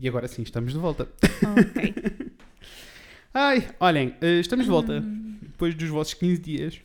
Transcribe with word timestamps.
E 0.00 0.08
agora 0.08 0.28
sim, 0.28 0.42
estamos 0.42 0.72
de 0.72 0.78
volta. 0.78 1.08
Ok. 1.42 1.94
Ai, 3.34 3.68
olhem, 3.80 4.14
eh, 4.20 4.40
estamos 4.40 4.64
de 4.64 4.70
volta. 4.70 5.00
Hum. 5.00 5.38
Depois 5.42 5.74
dos 5.74 5.88
vossos 5.88 6.14
15 6.14 6.40
dias 6.40 6.80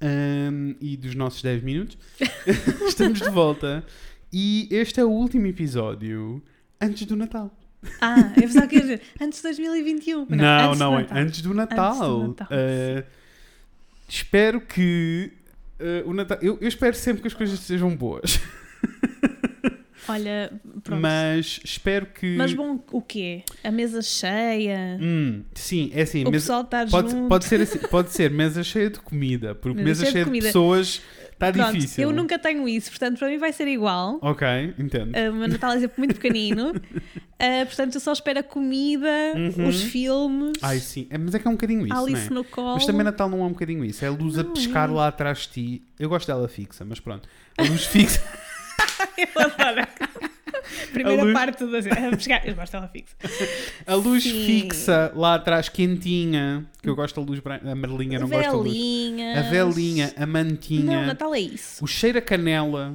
ahm, 0.00 0.74
e 0.80 0.96
dos 0.96 1.14
nossos 1.14 1.42
10 1.42 1.62
minutos. 1.62 1.98
estamos 2.88 3.20
de 3.20 3.30
volta. 3.30 3.84
E 4.32 4.66
este 4.70 4.98
é 5.00 5.04
o 5.04 5.10
último 5.10 5.46
episódio 5.46 6.42
antes 6.80 7.06
do 7.06 7.16
Natal. 7.16 7.54
Ah, 8.00 8.32
eu 8.36 8.42
pensava 8.42 8.66
que 8.66 8.80
dizer 8.80 9.02
antes 9.20 9.38
de 9.38 9.42
2021. 9.48 10.26
Não, 10.30 10.70
antes 10.70 10.78
não, 10.78 10.90
do 10.92 10.98
é 10.98 11.02
Natal. 11.02 11.18
antes 11.18 11.42
do 11.42 11.54
Natal. 11.54 12.28
Natal, 12.28 12.48
Eh, 12.50 13.04
espero 14.08 14.60
que 14.60 15.32
eh, 15.78 16.02
o 16.06 16.14
Natal. 16.14 16.38
Eu, 16.40 16.56
eu 16.60 16.68
espero 16.68 16.94
sempre 16.96 17.20
que 17.22 17.28
as 17.28 17.34
coisas 17.34 17.58
sejam 17.60 17.94
boas. 17.94 18.40
Olha, 20.08 20.52
pronto. 20.82 21.00
Mas, 21.00 21.60
Mas 21.60 21.60
espero 21.64 22.06
que. 22.06 22.36
bom, 22.56 22.78
o 22.90 23.00
quê? 23.00 23.42
A 23.62 23.70
mesa 23.70 24.02
cheia? 24.02 24.98
Hum, 25.00 25.42
sim, 25.54 25.90
é 25.94 26.02
assim. 26.02 26.22
o 26.24 26.30
mesa- 26.30 26.42
pessoal 26.44 26.62
está 26.62 26.86
pode, 26.86 27.10
junto? 27.10 27.28
pode, 27.28 27.44
ser 27.44 27.60
assim, 27.60 27.78
pode 27.78 28.10
ser 28.10 28.30
mesa 28.30 28.62
cheia 28.64 28.90
de 28.90 28.98
comida, 29.00 29.54
porque 29.54 29.80
Mesa 29.82 30.02
mesa, 30.02 30.12
cheia 30.12 30.24
de 30.24 30.30
de, 30.30 30.40
pessoas 30.40 31.00
está 31.32 31.50
difícil. 31.50 32.02
eu 32.04 32.12
nunca 32.12 32.38
tenho 32.38 32.68
isso, 32.68 32.90
portanto 32.90 33.18
para 33.18 33.28
mim 33.28 33.38
vai 33.38 33.52
ser 33.52 33.66
igual. 33.68 34.18
Ok, 34.22 34.46
entendo. 34.78 35.12
Uh, 35.16 35.30
O 35.30 35.34
meu 35.34 35.48
Natal 35.48 35.72
é 35.72 35.80
sempre 35.80 35.94
muito 35.98 36.14
pequenino. 36.14 36.70
Uh, 36.70 37.66
portanto, 37.66 37.94
eu 37.94 38.00
só 38.00 38.12
espero 38.12 38.38
a 38.40 38.42
comida, 38.42 39.08
Uhum. 39.34 39.66
os 39.68 39.82
filmes, 39.82 40.52
Ai, 40.62 40.78
sim. 40.78 41.06
É, 41.10 41.18
mas 41.18 41.34
é 41.34 41.38
que 41.38 41.46
é 41.46 41.50
um 41.50 41.54
bocadinho 41.54 41.86
isso, 41.86 41.94
não 41.94 42.04
Alice 42.04 42.26
é? 42.26 42.30
no 42.30 42.44
colo. 42.44 42.74
Mas 42.74 42.86
também 42.86 43.02
Natal 43.04 43.28
não 43.28 43.40
é 43.40 43.44
um 43.44 43.50
bocadinho 43.52 43.84
isso. 43.84 44.04
É 44.04 44.08
a 44.08 44.10
luz 44.12 44.38
a 44.38 44.42
Não 44.44 44.52
pescar 44.52 44.88
é. 44.88 44.92
lá 44.92 45.08
atrás 45.08 45.38
de 45.40 45.48
ti. 45.48 45.82
Eu 45.98 46.08
gosto 46.08 46.26
dela 46.26 46.46
fixa, 46.48 46.84
mas 46.84 47.00
pronto. 47.00 47.28
A 47.58 47.62
luz 47.62 47.84
fixa. 47.86 48.20
Eu 49.18 49.42
adoro. 49.42 49.88
Primeira 50.92 51.20
A 51.22 51.24
luz- 51.24 51.34
parte 51.34 51.64
da 51.66 51.78
Eu 52.44 52.54
gosto 52.54 52.72
dela 52.72 52.88
fixa. 52.88 53.16
A 53.86 53.94
luz 53.94 54.22
Sim. 54.22 54.46
fixa 54.46 55.12
lá 55.14 55.34
atrás, 55.34 55.68
quentinha. 55.68 56.64
Que 56.82 56.88
eu 56.88 56.94
gosto 56.94 57.20
da 57.20 57.26
luz 57.26 57.40
branca. 57.40 57.68
A 57.68 57.72
amarelinha, 57.72 58.18
não 58.18 58.28
gosto 58.28 58.42
da 58.50 58.52
luz. 58.52 58.72
A 59.38 59.42
velinha, 59.42 60.12
a 60.16 60.26
mantinha. 60.26 60.84
Não, 61.00 61.06
Natal 61.06 61.34
é 61.34 61.40
isso. 61.40 61.82
O 61.84 61.86
cheiro 61.86 62.18
a 62.18 62.22
canela. 62.22 62.94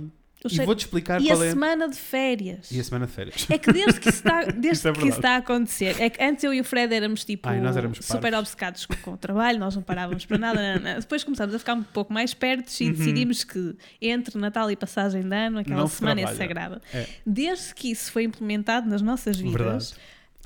E 0.51 0.65
vou-te 0.65 0.79
explicar 0.79 1.21
E 1.21 1.29
a 1.31 1.35
qual 1.35 1.43
é. 1.43 1.49
semana 1.49 1.87
de 1.89 1.95
férias. 1.97 2.71
E 2.71 2.79
a 2.79 2.83
semana 2.83 3.05
de 3.07 3.11
férias. 3.13 3.47
É 3.49 3.57
que 3.57 3.71
desde 3.71 3.99
que 3.99 4.09
isso 4.09 4.17
está, 4.17 4.43
desde 4.45 4.69
Isso 4.71 4.87
é 4.87 4.93
que 4.93 5.07
está 5.07 5.31
a 5.35 5.37
acontecer, 5.37 5.95
é 6.01 6.09
que 6.09 6.23
antes 6.23 6.43
eu 6.43 6.53
e 6.53 6.59
o 6.61 6.63
Fred 6.63 6.93
éramos 6.93 7.23
tipo 7.25 7.47
Ai, 7.49 7.57
éramos 7.57 7.99
super 8.01 8.33
obcecados 8.33 8.85
com, 8.85 9.11
o 9.13 9.17
trabalho, 9.17 9.59
nós 9.59 9.75
não 9.75 9.81
parávamos 9.81 10.25
para 10.25 10.37
nada. 10.37 10.75
não, 10.79 10.81
não. 10.93 10.99
Depois 10.99 11.23
começámos 11.23 11.53
a 11.55 11.59
ficar 11.59 11.73
um 11.73 11.83
pouco 11.83 12.13
mais 12.13 12.33
perto 12.33 12.69
e 12.81 12.85
Uhum. 12.87 12.93
decidimos 12.93 13.43
que 13.43 13.75
entre 14.01 14.37
Natal 14.37 14.69
e 14.71 14.75
passagem 14.75 15.21
de 15.21 15.35
ano, 15.35 15.59
aquela 15.59 15.77
Não 15.81 15.87
se 15.87 15.97
semana 15.97 16.21
é 16.21 16.23
trabalha. 16.25 16.37
sagrada. 16.47 16.81
É. 16.93 17.07
Desde 17.25 17.73
que 17.75 17.91
isso 17.91 18.11
foi 18.11 18.23
implementado 18.23 18.89
nas 18.89 19.01
nossas 19.01 19.37
vidas, 19.39 19.95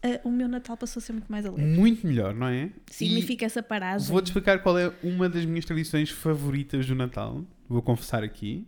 eh, 0.03 0.19
o 0.23 0.31
meu 0.31 0.47
Natal 0.47 0.75
passou 0.75 0.99
a 0.99 1.03
ser 1.03 1.13
muito 1.13 1.31
mais 1.31 1.45
alegre. 1.45 1.65
Muito 1.65 2.05
melhor, 2.07 2.33
não 2.33 2.47
é? 2.47 2.69
Significa 2.89 3.45
essa 3.45 3.59
E 3.59 3.63
paragem. 3.63 4.07
Vou-te 4.07 4.27
explicar 4.27 4.59
qual 4.63 4.77
é 4.77 4.91
uma 5.03 5.29
das 5.29 5.45
minhas 5.45 5.65
tradições 5.65 6.09
favoritas 6.09 6.85
do 6.87 6.95
Natal. 6.95 7.43
Vou 7.69 7.81
confessar 7.81 8.23
aqui. 8.23 8.65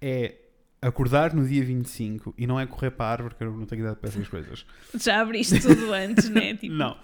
É 0.00 0.34
acordar 0.82 1.34
no 1.34 1.46
dia 1.46 1.62
25 1.64 2.34
e 2.38 2.46
não 2.46 2.58
é 2.58 2.66
correr 2.66 2.90
para 2.90 3.06
a 3.06 3.12
árvore, 3.12 3.34
porque 3.34 3.44
eu 3.44 3.56
não 3.56 3.66
tenho 3.66 3.82
idade 3.82 3.96
para 3.98 4.08
essas 4.08 4.28
coisas. 4.28 4.64
Já 4.98 5.20
abriste 5.20 5.60
tudo 5.60 5.92
antes, 5.92 6.28
né? 6.28 6.54
Tipo, 6.56 6.74
Não. 6.74 6.96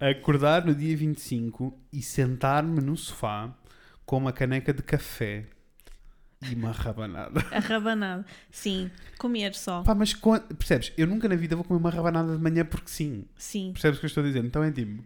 Acordar 0.00 0.64
no 0.64 0.74
dia 0.74 0.96
25 0.96 1.76
e 1.92 2.00
sentar-me 2.02 2.80
no 2.80 2.96
sofá 2.96 3.52
com 4.06 4.16
uma 4.18 4.32
caneca 4.32 4.72
de 4.72 4.82
café 4.82 5.46
e 6.48 6.54
uma 6.54 6.70
rabanada. 6.70 7.44
a 7.50 7.58
rabanada. 7.58 8.24
Sim, 8.50 8.88
comer 9.18 9.54
só. 9.56 9.82
Pá, 9.82 9.96
mas 9.96 10.14
percebes? 10.56 10.92
Eu 10.96 11.08
nunca 11.08 11.28
na 11.28 11.34
vida 11.34 11.56
vou 11.56 11.64
comer 11.64 11.80
uma 11.80 11.90
rabanada 11.90 12.36
de 12.36 12.40
manhã 12.40 12.64
porque 12.64 12.88
sim. 12.88 13.24
Sim. 13.36 13.72
Percebes 13.72 13.98
o 13.98 14.00
que 14.00 14.06
eu 14.06 14.08
estou 14.08 14.22
a 14.22 14.26
dizer? 14.28 14.44
Então 14.44 14.62
é 14.62 14.70
tipo, 14.70 15.02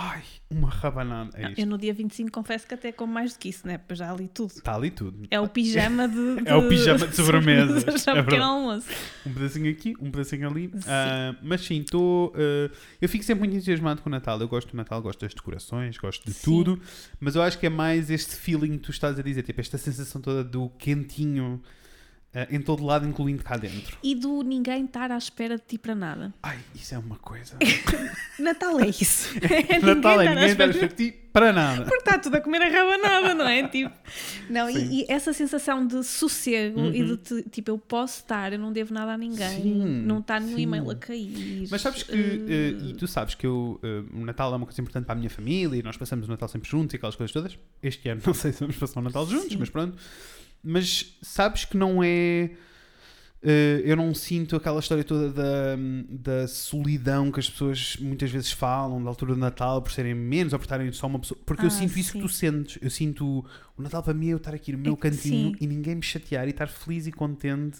ai, 0.00 0.22
uma 0.48 0.70
rabanada. 0.70 1.30
É 1.34 1.48
isto. 1.48 1.58
eu 1.60 1.66
no 1.66 1.76
dia 1.76 1.92
25 1.92 2.30
confesso 2.30 2.66
que 2.66 2.74
até 2.74 2.92
como 2.92 3.12
mais 3.12 3.32
do 3.32 3.38
que 3.40 3.48
isso, 3.48 3.66
né? 3.66 3.78
Porque 3.78 3.96
já 3.96 4.14
li 4.14 4.28
tudo. 4.28 4.52
Está 4.52 4.76
ali 4.76 4.90
tudo. 4.90 5.26
É 5.28 5.40
o 5.40 5.48
pijama 5.48 6.06
de. 6.08 6.38
É 6.46 6.54
o 6.54 6.68
pijama 6.68 7.06
de 7.06 7.16
sobremesas, 7.16 7.82
Já 8.04 8.12
é 8.12 8.20
um 8.20 8.24
pequeno 8.24 8.24
verdade. 8.24 8.42
almoço. 8.42 8.86
Um 9.26 9.32
pedacinho 9.34 9.70
aqui, 9.70 9.94
um 10.00 10.10
pedacinho 10.10 10.48
ali. 10.48 10.68
Sim. 10.68 10.80
Ah, 10.86 11.34
mas 11.42 11.60
sim, 11.62 11.80
estou. 11.80 12.32
ah, 12.36 12.70
eu 13.00 13.08
fico 13.08 13.24
sempre 13.24 13.40
muito 13.40 13.56
entusiasmado 13.56 14.00
com 14.00 14.08
o 14.08 14.12
Natal. 14.12 14.40
Eu 14.40 14.48
gosto 14.48 14.70
do 14.70 14.76
Natal, 14.76 15.02
gosto 15.02 15.20
das 15.20 15.34
decorações, 15.34 15.98
gosto 15.98 16.24
de 16.24 16.32
Sim. 16.32 16.44
tudo. 16.44 16.80
Mas 17.18 17.34
eu 17.34 17.42
acho 17.42 17.58
que 17.58 17.66
é 17.66 17.70
mais 17.70 18.08
este 18.10 18.36
feeling 18.36 18.72
que 18.78 18.84
tu 18.84 18.90
estás 18.92 19.18
a 19.18 19.22
dizer, 19.22 19.42
tipo, 19.42 19.60
esta 19.60 19.76
sensação 19.76 20.20
toda 20.20 20.44
do 20.44 20.68
quentinho 20.78 21.60
em 22.50 22.60
todo 22.60 22.84
lado, 22.84 23.06
incluindo 23.06 23.42
cá 23.42 23.56
dentro. 23.56 23.96
E 24.02 24.14
do 24.14 24.42
ninguém 24.42 24.84
estar 24.84 25.10
à 25.10 25.16
espera 25.18 25.56
de 25.56 25.62
ti 25.66 25.78
para 25.78 25.94
nada. 25.94 26.32
Ai, 26.42 26.58
isso 26.74 26.94
é 26.94 26.98
uma 26.98 27.16
coisa. 27.16 27.56
Natal 28.38 28.78
é 28.80 28.88
isso. 28.88 29.30
É 29.42 29.78
Natal 29.82 30.20
é 30.20 30.24
estar 30.24 30.30
à 30.32 30.34
ninguém 30.34 30.48
espera 30.50 30.74
para 30.74 30.88
ti 30.88 31.14
para 31.32 31.52
nada. 31.52 31.82
Porque 31.82 31.96
está 31.98 32.18
tudo 32.18 32.36
a 32.36 32.40
comer 32.40 32.62
a 32.62 32.68
rabanada, 32.68 33.34
não 33.34 33.46
é? 33.46 33.66
Tipo, 33.68 33.94
não, 34.50 34.68
e, 34.68 35.02
e 35.02 35.06
essa 35.08 35.32
sensação 35.32 35.86
de 35.86 36.02
sossego 36.02 36.80
e 36.86 37.02
Uhum. 37.02 37.06
de 37.08 37.16
te- 37.18 37.42
tipo, 37.50 37.70
eu 37.70 37.78
posso 37.78 38.20
estar, 38.20 38.52
eu 38.52 38.58
não 38.58 38.72
devo 38.72 38.92
nada 38.94 39.12
a 39.12 39.18
ninguém, 39.18 39.62
Sim, 39.62 40.02
não 40.04 40.18
está 40.18 40.40
nenhum 40.40 40.58
e-mail 40.58 40.90
a 40.90 40.94
cair. 40.96 41.68
Mas 41.70 41.80
sabes 41.82 42.02
que, 42.02 42.12
eh, 42.12 42.16
eh, 42.48 42.88
e 42.90 42.94
tu 42.94 43.06
sabes 43.06 43.34
que 43.34 43.46
eu, 43.46 43.78
eh, 43.82 44.02
o 44.14 44.24
Natal 44.24 44.52
é 44.52 44.56
uma 44.56 44.66
coisa 44.66 44.80
importante 44.80 45.04
para 45.04 45.14
a 45.14 45.18
minha 45.18 45.30
família 45.30 45.78
e 45.78 45.82
nós 45.82 45.96
passamos 45.96 46.26
o 46.26 46.30
Natal 46.30 46.48
sempre 46.48 46.68
juntos 46.68 46.94
e 46.94 46.96
aquelas 46.96 47.14
coisas 47.14 47.32
todas. 47.32 47.58
Este 47.82 48.08
ano 48.08 48.20
não 48.26 48.34
sei 48.34 48.52
se 48.52 48.60
vamos 48.60 48.76
passar 48.76 48.98
o 49.00 49.02
Natal 49.02 49.26
juntos, 49.26 49.48
Sim. 49.50 49.56
mas 49.58 49.70
pronto. 49.70 49.96
Mas 50.62 51.16
sabes 51.22 51.64
que 51.64 51.76
não 51.76 52.02
é. 52.02 52.50
eh, 53.42 53.82
eu 53.84 53.96
não 53.96 54.12
sinto 54.14 54.56
aquela 54.56 54.80
história 54.80 55.04
toda 55.04 55.30
da, 55.32 55.76
da 56.10 56.48
solidão 56.48 57.30
que 57.30 57.38
as 57.40 57.48
pessoas 57.48 57.96
muitas 58.00 58.30
vezes 58.30 58.50
falam 58.50 59.02
da 59.02 59.08
altura 59.08 59.34
do 59.34 59.38
Natal 59.40 59.80
por 59.80 59.92
serem 59.92 60.14
menos 60.14 60.52
ou 60.52 60.58
por 60.58 60.64
estarem 60.64 60.90
só 60.92 61.06
uma 61.06 61.18
pessoa. 61.20 61.38
Porque 61.46 61.62
eu 61.62 61.68
Ah, 61.68 61.70
sinto 61.70 61.96
isso 61.98 62.12
que 62.12 62.18
sim. 62.18 62.24
tu 62.26 62.28
sentes. 62.28 62.78
Eu 62.82 62.90
sinto 62.90 63.44
o 63.76 63.82
Natal 63.82 64.02
para 64.02 64.12
mim 64.14 64.28
é 64.28 64.32
eu 64.32 64.38
estar 64.38 64.54
aqui 64.54 64.72
no 64.72 64.78
meu 64.78 64.94
É 64.94 64.96
cantinho 64.96 65.50
sim. 65.50 65.56
e 65.60 65.66
ninguém 65.66 65.94
me 65.94 66.02
chatear 66.02 66.46
e 66.48 66.50
estar 66.50 66.66
feliz 66.68 67.06
e 67.06 67.12
contente. 67.12 67.78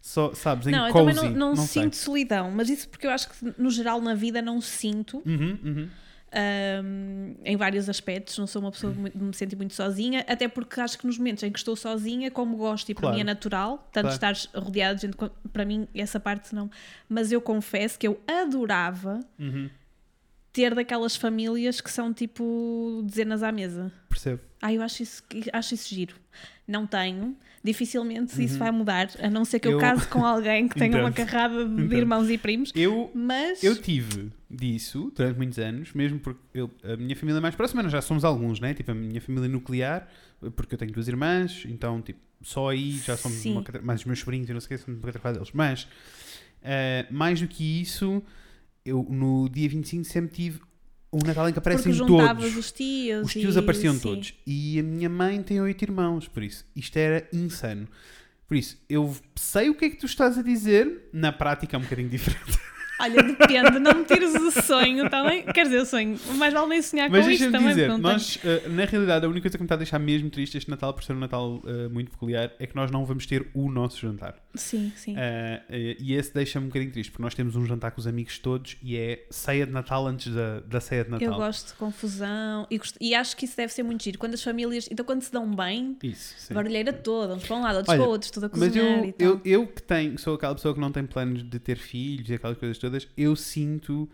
Só, 0.00 0.32
sabes, 0.34 0.66
em 0.66 0.70
Não, 0.72 0.86
eu 0.88 0.92
cozy. 0.92 1.14
também 1.16 1.32
não, 1.32 1.50
não, 1.54 1.56
sei. 1.56 1.82
sinto 1.84 1.94
solidão, 1.96 2.50
mas 2.50 2.68
isso 2.68 2.88
porque 2.88 3.06
eu 3.06 3.10
acho 3.12 3.28
que 3.30 3.54
no 3.56 3.70
geral 3.70 4.00
na 4.00 4.14
vida 4.14 4.42
não 4.42 4.60
sinto. 4.60 5.22
Uhum, 5.24 5.58
uhum. 5.64 5.88
Ahm, 6.32 7.34
em 7.44 7.56
vários 7.56 7.88
aspectos, 7.88 8.38
não 8.38 8.46
sou 8.46 8.62
uma 8.62 8.70
pessoa 8.70 8.92
de 8.92 9.00
me 9.22 9.34
sentir 9.34 9.56
muito 9.56 9.74
sozinha, 9.74 10.24
até 10.28 10.48
porque 10.48 10.80
acho 10.80 10.98
que 10.98 11.06
nos 11.06 11.18
momentos 11.18 11.42
em 11.42 11.50
que 11.52 11.58
estou 11.58 11.76
sozinha, 11.76 12.30
como 12.30 12.56
gosto 12.56 12.88
e 12.90 12.94
para 12.94 13.02
Claro. 13.02 13.14
mim 13.16 13.20
é 13.20 13.24
natural, 13.24 13.88
tanto 13.92 14.16
Claro. 14.18 14.36
estar 14.36 14.60
rodeado 14.60 14.96
de 14.96 15.02
gente, 15.06 15.16
para 15.52 15.64
mim 15.64 15.86
essa 15.94 16.18
parte 16.18 16.54
não. 16.54 16.70
Mas 17.08 17.30
eu 17.32 17.40
confesso 17.40 17.98
que 17.98 18.06
eu 18.06 18.20
adorava 18.26 19.20
Uhum. 19.38 19.68
Ter 20.52 20.74
daquelas 20.74 21.16
famílias 21.16 21.80
que 21.80 21.90
são 21.90 22.12
tipo 22.12 23.02
dezenas 23.04 23.42
à 23.42 23.50
mesa. 23.50 23.90
Percebo. 24.08 24.40
Ah, 24.60 24.72
eu 24.72 24.82
acho 24.82 25.02
isso, 25.02 25.22
acho 25.52 25.74
isso 25.74 25.94
giro. 25.94 26.14
Não 26.68 26.86
tenho, 26.86 27.36
dificilmente 27.64 28.42
isso 28.42 28.58
vai 28.58 28.70
mudar, 28.70 29.08
a 29.18 29.28
não 29.28 29.44
ser 29.44 29.58
que 29.58 29.66
eu, 29.66 29.72
Uhum. 29.72 29.76
Eu- 29.78 29.80
case 29.80 30.06
com 30.08 30.24
alguém 30.24 30.68
que 30.68 30.76
tenha 30.78 30.96
uma 30.98 31.10
carrada 31.10 31.64
de 31.66 31.96
irmãos 31.96 32.30
e 32.30 32.38
primos. 32.38 32.70
Eu, 32.74 33.10
Mas 33.14 33.62
eu 33.64 33.74
tive 33.80 34.30
disso 34.48 35.10
durante 35.16 35.36
muitos 35.36 35.58
anos, 35.58 35.92
mesmo 35.92 36.20
porque 36.20 36.40
eu, 36.54 36.70
a 36.84 36.96
minha 36.96 37.16
família 37.16 37.40
mais 37.40 37.54
próxima, 37.54 37.82
nós 37.82 37.90
já 37.90 38.00
somos 38.00 38.24
alguns, 38.24 38.60
né? 38.60 38.72
Tipo, 38.74 38.92
a 38.92 38.94
minha 38.94 39.20
família 39.20 39.48
nuclear, 39.48 40.06
porque 40.54 40.74
eu 40.74 40.78
tenho 40.78 40.92
duas 40.92 41.08
irmãs, 41.08 41.64
então, 41.66 42.00
tipo, 42.00 42.20
só 42.42 42.68
aí 42.70 42.92
já 42.98 43.16
somos 43.16 43.38
Sim. 43.38 43.52
uma, 43.52 43.64
mais 43.82 44.00
os 44.00 44.06
meus 44.06 44.20
sobrinhos, 44.20 44.48
eu 44.48 44.54
não 44.54 44.60
sei 44.60 44.76
o 44.76 44.78
que, 44.78 44.84
somos 44.84 45.00
uma 45.00 45.06
catrafada 45.06 45.34
deles. 45.38 45.50
Mas, 45.52 45.88
eh, 46.62 47.06
mais 47.10 47.40
do 47.40 47.48
que 47.48 47.80
isso, 47.80 48.22
eu 48.84 49.06
no 49.08 49.48
dia 49.48 49.68
25 49.68 50.04
sempre 50.04 50.34
tive 50.34 50.60
um 51.12 51.18
Natal 51.26 51.48
em 51.48 51.52
que 51.52 51.58
aparecem 51.58 51.94
todos. 51.94 52.56
os 52.56 52.72
tios. 52.72 53.26
Os 53.26 53.32
tios 53.32 53.56
e- 53.56 53.58
apareciam 53.58 53.94
sim. 53.94 54.00
todos. 54.00 54.34
E 54.46 54.78
a 54.78 54.82
minha 54.82 55.08
mãe 55.10 55.42
tem 55.42 55.60
oito 55.60 55.82
irmãos, 55.82 56.26
por 56.26 56.42
isso 56.42 56.64
isto 56.74 56.96
era 56.96 57.28
insano. 57.32 57.86
Por 58.48 58.56
isso, 58.56 58.78
eu 58.88 59.14
sei 59.36 59.70
o 59.70 59.74
que 59.74 59.86
é 59.86 59.90
que 59.90 59.96
tu 59.96 60.06
estás 60.06 60.36
a 60.36 60.42
dizer, 60.42 61.08
na 61.12 61.32
prática 61.32 61.76
é 61.76 61.78
um 61.78 61.82
bocadinho 61.82 62.08
diferente. 62.10 62.58
Olha, 63.00 63.22
depende, 63.22 63.78
não 63.80 63.94
me 63.94 64.04
tires 64.04 64.34
o 64.34 64.50
sonho 64.62 65.08
também. 65.10 65.42
Quer 65.44 65.64
dizer, 65.64 65.80
o 65.80 65.86
sonho, 65.86 66.16
mas 66.36 66.52
vale 66.52 66.68
nem 66.68 66.82
sonhar 66.82 67.10
Mas 67.10 67.24
com 67.24 67.30
isto 67.32 67.50
também. 67.50 67.68
dizer, 67.68 67.98
nós, 67.98 68.38
eh, 68.44 68.68
na 68.68 68.84
realidade, 68.84 69.26
a 69.26 69.28
única 69.28 69.42
coisa 69.42 69.56
que 69.58 69.62
me 69.62 69.66
está 69.66 69.74
a 69.74 69.78
deixar 69.78 69.98
mesmo 69.98 70.30
triste 70.30 70.56
este 70.56 70.70
Natal, 70.70 70.94
por 70.94 71.02
ser 71.02 71.12
um 71.14 71.18
Natal 71.18 71.60
eh, 71.66 71.88
muito 71.88 72.10
peculiar, 72.12 72.52
é 72.60 72.66
que 72.66 72.76
nós 72.76 72.90
não 72.90 73.04
vamos 73.04 73.26
ter 73.26 73.48
o 73.54 73.70
nosso 73.70 73.98
jantar. 74.00 74.36
Sim, 74.54 74.92
sim. 74.94 75.14
Eh, 75.16 75.96
e 75.98 76.14
esse 76.14 76.32
deixa-me 76.32 76.66
um 76.66 76.68
bocadinho 76.68 76.92
triste, 76.92 77.10
porque 77.10 77.22
nós 77.22 77.34
temos 77.34 77.56
um 77.56 77.64
jantar 77.66 77.90
com 77.90 78.00
os 78.00 78.06
amigos 78.06 78.38
todos 78.38 78.76
e 78.82 78.96
é 78.96 79.26
ceia 79.30 79.66
de 79.66 79.72
Natal 79.72 80.06
antes 80.06 80.32
da, 80.32 80.60
da 80.60 80.80
ceia 80.80 81.04
de 81.04 81.10
Natal. 81.10 81.28
Eu 81.28 81.34
gosto 81.34 81.68
de 81.68 81.74
confusão 81.74 82.66
e, 82.70 82.78
gost- 82.78 82.96
e 83.00 83.14
acho 83.14 83.36
que 83.36 83.44
isso 83.46 83.56
deve 83.56 83.72
ser 83.72 83.82
muito 83.82 84.02
giro. 84.04 84.18
Quando 84.18 84.34
as 84.34 84.42
famílias. 84.42 84.88
Então, 84.90 85.04
quando 85.04 85.22
se 85.22 85.32
dão 85.32 85.50
bem, 85.54 85.96
Isso, 86.02 86.34
sim. 86.38 86.54
barulheira 86.54 86.92
toda, 86.92 87.34
uns 87.34 87.44
para 87.44 87.56
um 87.56 87.62
lado, 87.62 87.76
outros 87.76 87.88
Olha, 87.94 88.00
para 88.02 88.08
outros, 88.10 88.30
tudo 88.30 88.46
a 88.46 88.48
Mas 88.52 88.60
cozinhar 88.60 88.98
eu, 89.00 89.04
e 89.06 89.12
tal. 89.12 89.28
eu, 89.28 89.40
eu 89.44 89.66
que 89.66 89.82
tenho, 89.82 90.18
sou 90.18 90.34
aquela 90.34 90.54
pessoa 90.54 90.74
que 90.74 90.80
não 90.80 90.92
tem 90.92 91.04
planos 91.04 91.42
de 91.42 91.58
ter 91.58 91.76
filhos 91.78 92.28
e 92.30 92.34
aquelas 92.34 92.58
coisas 92.58 92.76
todas, 92.82 93.08
eu 93.16 93.34
sinto 93.34 94.08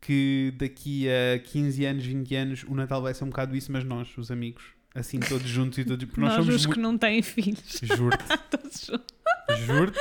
que 0.00 0.52
daqui 0.58 1.06
a 1.08 1.38
15 1.40 1.84
anos, 1.84 2.04
20 2.04 2.34
anos, 2.36 2.64
o 2.68 2.74
Natal 2.74 3.02
vai 3.02 3.12
ser 3.14 3.24
um 3.24 3.28
bocado 3.30 3.56
isso, 3.56 3.72
mas 3.72 3.82
nós, 3.84 4.08
os 4.16 4.30
amigos, 4.30 4.62
assim 4.94 5.18
todos 5.18 5.48
juntos 5.48 5.78
e 5.78 5.84
todos. 5.84 6.04
Porque 6.04 6.20
nós, 6.20 6.30
Nós, 6.36 6.44
somos 6.44 6.54
os 6.60 6.66
muito. 6.66 6.74
que 6.76 6.80
não 6.80 6.96
têm 6.98 7.20
filhos. 7.22 7.80
Juro-te, 7.82 8.24
Todos 8.50 8.80
juntos. 8.86 9.64
juro-te. 9.66 9.98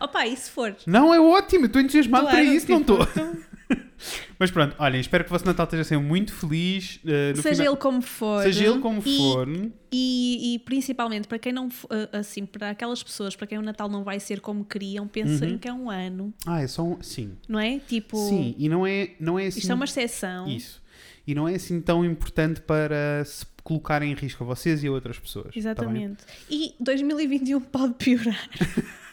Opa, 0.00 0.26
e 0.26 0.36
se 0.36 0.50
for? 0.50 0.74
Não, 0.86 1.12
é 1.14 1.20
ótimo, 1.20 1.66
estou 1.66 1.80
entusiasmado 1.80 2.24
Claro, 2.24 2.36
para 2.38 2.44
isso, 2.54 2.70
não 2.70 2.80
tipo, 2.80 3.02
estou. 3.02 3.24
Mas 4.38 4.50
pronto, 4.50 4.76
olhem, 4.78 5.00
espero 5.00 5.24
que 5.24 5.30
o 5.30 5.32
vosso 5.32 5.44
Natal 5.46 5.64
esteja 5.64 5.82
sempre 5.84 6.06
muito 6.06 6.32
feliz. 6.32 7.00
no 7.02 7.42
Seja 7.42 7.56
final- 7.56 7.72
ele 7.72 7.76
como 7.80 8.02
for. 8.02 8.42
Seja 8.42 8.64
ele 8.66 8.78
como 8.80 9.02
e, 9.04 9.16
for. 9.18 9.48
E, 9.90 10.54
e 10.54 10.58
principalmente 10.60 11.26
para 11.26 11.38
quem 11.38 11.52
não. 11.52 11.68
eh, 11.90 12.18
Assim, 12.18 12.44
para 12.46 12.70
aquelas 12.70 13.02
pessoas 13.02 13.34
para 13.34 13.46
quem 13.46 13.58
o 13.58 13.62
Natal 13.62 13.88
não 13.88 14.04
vai 14.04 14.20
ser 14.20 14.40
como 14.40 14.64
queriam, 14.64 15.08
pensem 15.08 15.52
Uhum. 15.52 15.58
que 15.58 15.66
é 15.68 15.72
um 15.72 15.90
ano, 15.90 16.32
Ah, 16.46 16.60
é 16.60 16.66
só 16.66 16.82
um. 16.84 17.02
Sim. 17.02 17.32
não 17.48 17.58
é? 17.58 17.78
Tipo. 17.78 18.16
Sim, 18.28 18.54
e 18.58 18.68
não 18.68 18.86
é, 18.86 19.10
não 19.18 19.38
é 19.38 19.46
assim. 19.46 19.60
Isto 19.60 19.72
é 19.72 19.74
uma 19.74 19.84
exceção. 19.86 20.46
Isso. 20.48 20.82
E 21.26 21.34
não 21.34 21.48
é 21.48 21.54
assim 21.54 21.80
tão 21.80 22.04
importante 22.04 22.60
para 22.60 23.24
se 23.24 23.44
colocar 23.64 24.00
em 24.02 24.14
risco 24.14 24.44
a 24.44 24.46
vocês 24.46 24.84
e 24.84 24.86
a 24.86 24.92
outras 24.92 25.18
pessoas. 25.18 25.46
tá? 25.46 25.58
Exatamente. 25.58 26.22
E 26.48 26.74
2021 26.78 27.60
pode 27.62 27.94
piorar. 27.94 28.48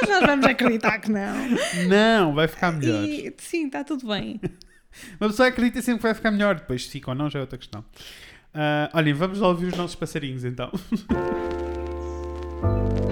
Mas 0.00 0.08
nós 0.10 0.26
vamos 0.26 0.46
acreditar 0.46 0.98
que 0.98 1.10
não. 1.10 1.34
Não, 1.88 2.34
vai 2.34 2.48
ficar 2.48 2.72
melhor. 2.72 3.04
E, 3.04 3.34
sim, 3.38 3.66
está 3.66 3.84
tudo 3.84 4.06
bem. 4.06 4.40
Uma 5.20 5.30
pessoa 5.30 5.48
acredita 5.48 5.80
sempre 5.82 5.98
que 5.98 6.04
vai 6.04 6.14
ficar 6.14 6.30
melhor. 6.30 6.56
Depois, 6.56 6.84
se 6.84 6.90
fica 6.90 7.10
ou 7.10 7.14
não, 7.14 7.30
já 7.30 7.38
é 7.38 7.42
outra 7.42 7.58
questão. 7.58 7.84
Ah, 8.52 8.90
olhem, 8.94 9.14
vamos 9.14 9.38
lá 9.38 9.48
ouvir 9.48 9.66
os 9.66 9.76
nossos 9.76 9.96
passarinhos 9.96 10.44
então. 10.44 10.70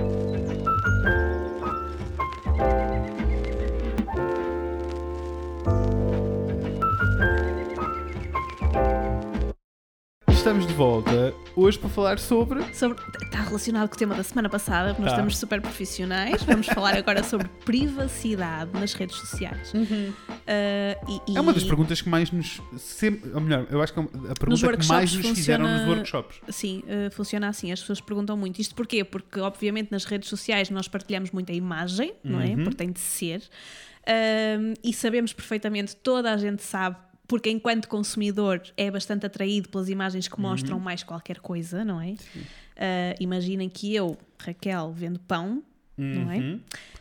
Estamos 10.48 10.66
de 10.66 10.72
volta 10.72 11.34
hoje 11.54 11.78
para 11.78 11.90
falar 11.90 12.18
sobre. 12.18 12.62
Sobre, 12.74 12.96
está 13.22 13.42
relacionado 13.42 13.86
com 13.90 13.94
o 13.94 13.98
tema 13.98 14.14
da 14.14 14.22
semana 14.22 14.48
passada, 14.48 14.94
porque 14.94 15.02
nós 15.02 15.10
Tá. 15.10 15.16
estamos 15.16 15.36
super 15.36 15.60
profissionais. 15.60 16.42
Vamos 16.42 16.66
falar 16.68 16.96
agora 16.96 17.22
sobre 17.22 17.48
privacidade 17.66 18.70
nas 18.72 18.94
redes 18.94 19.16
sociais. 19.16 19.74
Ah, 20.46 21.20
e, 21.28 21.36
É 21.36 21.40
uma 21.42 21.52
das 21.52 21.64
e- 21.64 21.66
perguntas 21.66 22.00
que 22.00 22.08
mais 22.08 22.30
nos. 22.30 22.62
Sempre, 22.78 23.30
ou 23.34 23.42
melhor, 23.42 23.66
eu 23.70 23.82
acho 23.82 23.92
que 23.92 24.00
é 24.00 24.02
a 24.02 24.06
pergunta 24.40 24.76
que 24.78 24.86
mais 24.88 25.12
nos 25.12 25.26
fizeram 25.28 25.66
funciona- 25.66 25.86
nos 25.86 25.96
workshops. 25.96 26.40
Sim, 26.48 26.82
eh, 26.88 27.10
funciona 27.10 27.48
assim. 27.50 27.70
As 27.70 27.80
pessoas 27.80 28.00
perguntam 28.00 28.34
muito. 28.34 28.58
Isto 28.58 28.74
porquê? 28.74 29.04
Porque, 29.04 29.38
obviamente, 29.40 29.92
nas 29.92 30.06
redes 30.06 30.30
sociais 30.30 30.70
nós 30.70 30.88
partilhamos 30.88 31.30
muita 31.30 31.52
imagem, 31.52 32.14
não 32.24 32.40
é? 32.40 32.46
Uhum. 32.46 32.64
Porque 32.64 32.76
tem 32.76 32.90
de 32.90 33.00
ser. 33.00 33.42
Ahm, 34.06 34.72
e 34.82 34.94
sabemos 34.94 35.34
perfeitamente, 35.34 35.94
toda 35.94 36.32
a 36.32 36.36
gente 36.38 36.62
sabe, 36.62 36.96
porque 37.28 37.50
enquanto 37.50 37.86
consumidor 37.88 38.60
é 38.76 38.90
bastante 38.90 39.26
atraído 39.26 39.68
pelas 39.68 39.88
imagens 39.88 40.26
que 40.26 40.40
mostram 40.40 40.80
mais 40.80 41.02
qualquer 41.04 41.38
coisa, 41.38 41.84
não 41.84 42.00
é? 42.00 42.14
Ah, 42.76 43.14
imaginem 43.20 43.68
que 43.68 43.94
eu, 43.94 44.16
Raquel, 44.40 44.92
vendo 44.96 45.20
pão, 45.20 45.62
não 45.96 46.30
é? 46.32 46.38
Uhum. 46.38 46.60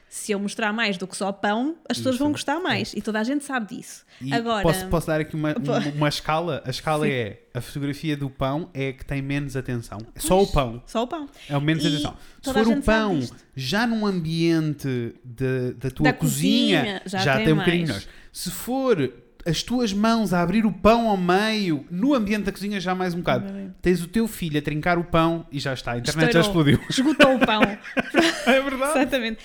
Se 0.09 0.31
eu 0.31 0.39
mostrar 0.39 0.71
mais 0.73 0.97
do 0.97 1.05
que 1.05 1.15
só 1.15 1.31
pão, 1.31 1.75
as 1.87 1.97
pessoas 1.97 2.15
Isso. 2.15 2.23
vão 2.23 2.31
gostar 2.31 2.59
mais. 2.61 2.93
E 2.93 3.01
toda 3.01 3.19
a 3.19 3.23
gente 3.23 3.43
sabe 3.43 3.75
disso. 3.75 4.05
E 4.21 4.33
Agora, 4.33 4.63
posso, 4.63 4.87
posso 4.87 5.05
dar 5.07 5.19
aqui 5.19 5.35
uma, 5.35 5.53
uma, 5.59 5.79
uma 5.95 6.07
escala? 6.09 6.63
A 6.65 6.69
escala 6.69 7.07
é 7.07 7.41
a 7.53 7.59
fotografia 7.61 8.15
do 8.17 8.29
pão 8.29 8.69
é 8.73 8.89
a 8.89 8.93
que 8.93 9.05
tem 9.05 9.21
menos 9.21 9.55
atenção. 9.57 9.99
É 10.15 10.19
só 10.19 10.41
o 10.41 10.47
pão. 10.47 10.81
só 10.87 11.03
o 11.03 11.07
pão. 11.07 11.27
É 11.49 11.55
o 11.57 11.61
menos 11.61 11.83
E 11.83 11.87
atenção. 11.87 12.15
Se 12.41 12.53
for 12.53 12.67
o 12.67 12.81
pão 12.81 13.19
já 13.55 13.85
num 13.85 14.05
ambiente 14.05 15.13
de- 15.23 15.73
da 15.73 15.91
tua 15.91 16.05
Da 16.05 16.13
cozinha, 16.13 16.79
cozinha, 16.79 17.01
já 17.05 17.19
já, 17.19 17.35
tem 17.35 17.45
tem 17.45 17.53
um 17.53 17.57
bocadinho 17.57 17.87
melhor. 17.87 18.01
Se 18.31 18.49
for 18.49 19.13
as 19.47 19.63
tuas 19.63 19.93
mãos 19.93 20.33
a 20.33 20.41
abrir 20.41 20.65
o 20.65 20.71
pão 20.71 21.07
ao 21.09 21.15
meio, 21.17 21.85
no 21.89 22.13
ambiente 22.13 22.43
da 22.45 22.51
cozinha 22.51 22.79
já 22.79 22.93
mais 22.93 23.13
um 23.13 23.19
bocado. 23.19 23.45
Tens 23.81 24.03
o 24.03 24.07
teu 24.07 24.27
filho 24.27 24.59
a 24.59 24.61
trincar 24.61 24.97
o 24.99 25.03
pão 25.05 25.45
e 25.51 25.59
já 25.59 25.73
está. 25.73 25.93
A 25.93 25.97
internet 25.99 26.33
já 26.33 26.41
Estourou. 26.41 26.67
explodiu. 26.69 26.89
Esgotou 26.89 27.35
o 27.35 27.39
pão. 27.39 27.61
É 27.63 28.61
verdade. 28.61 28.99
Exatamente. 28.99 29.39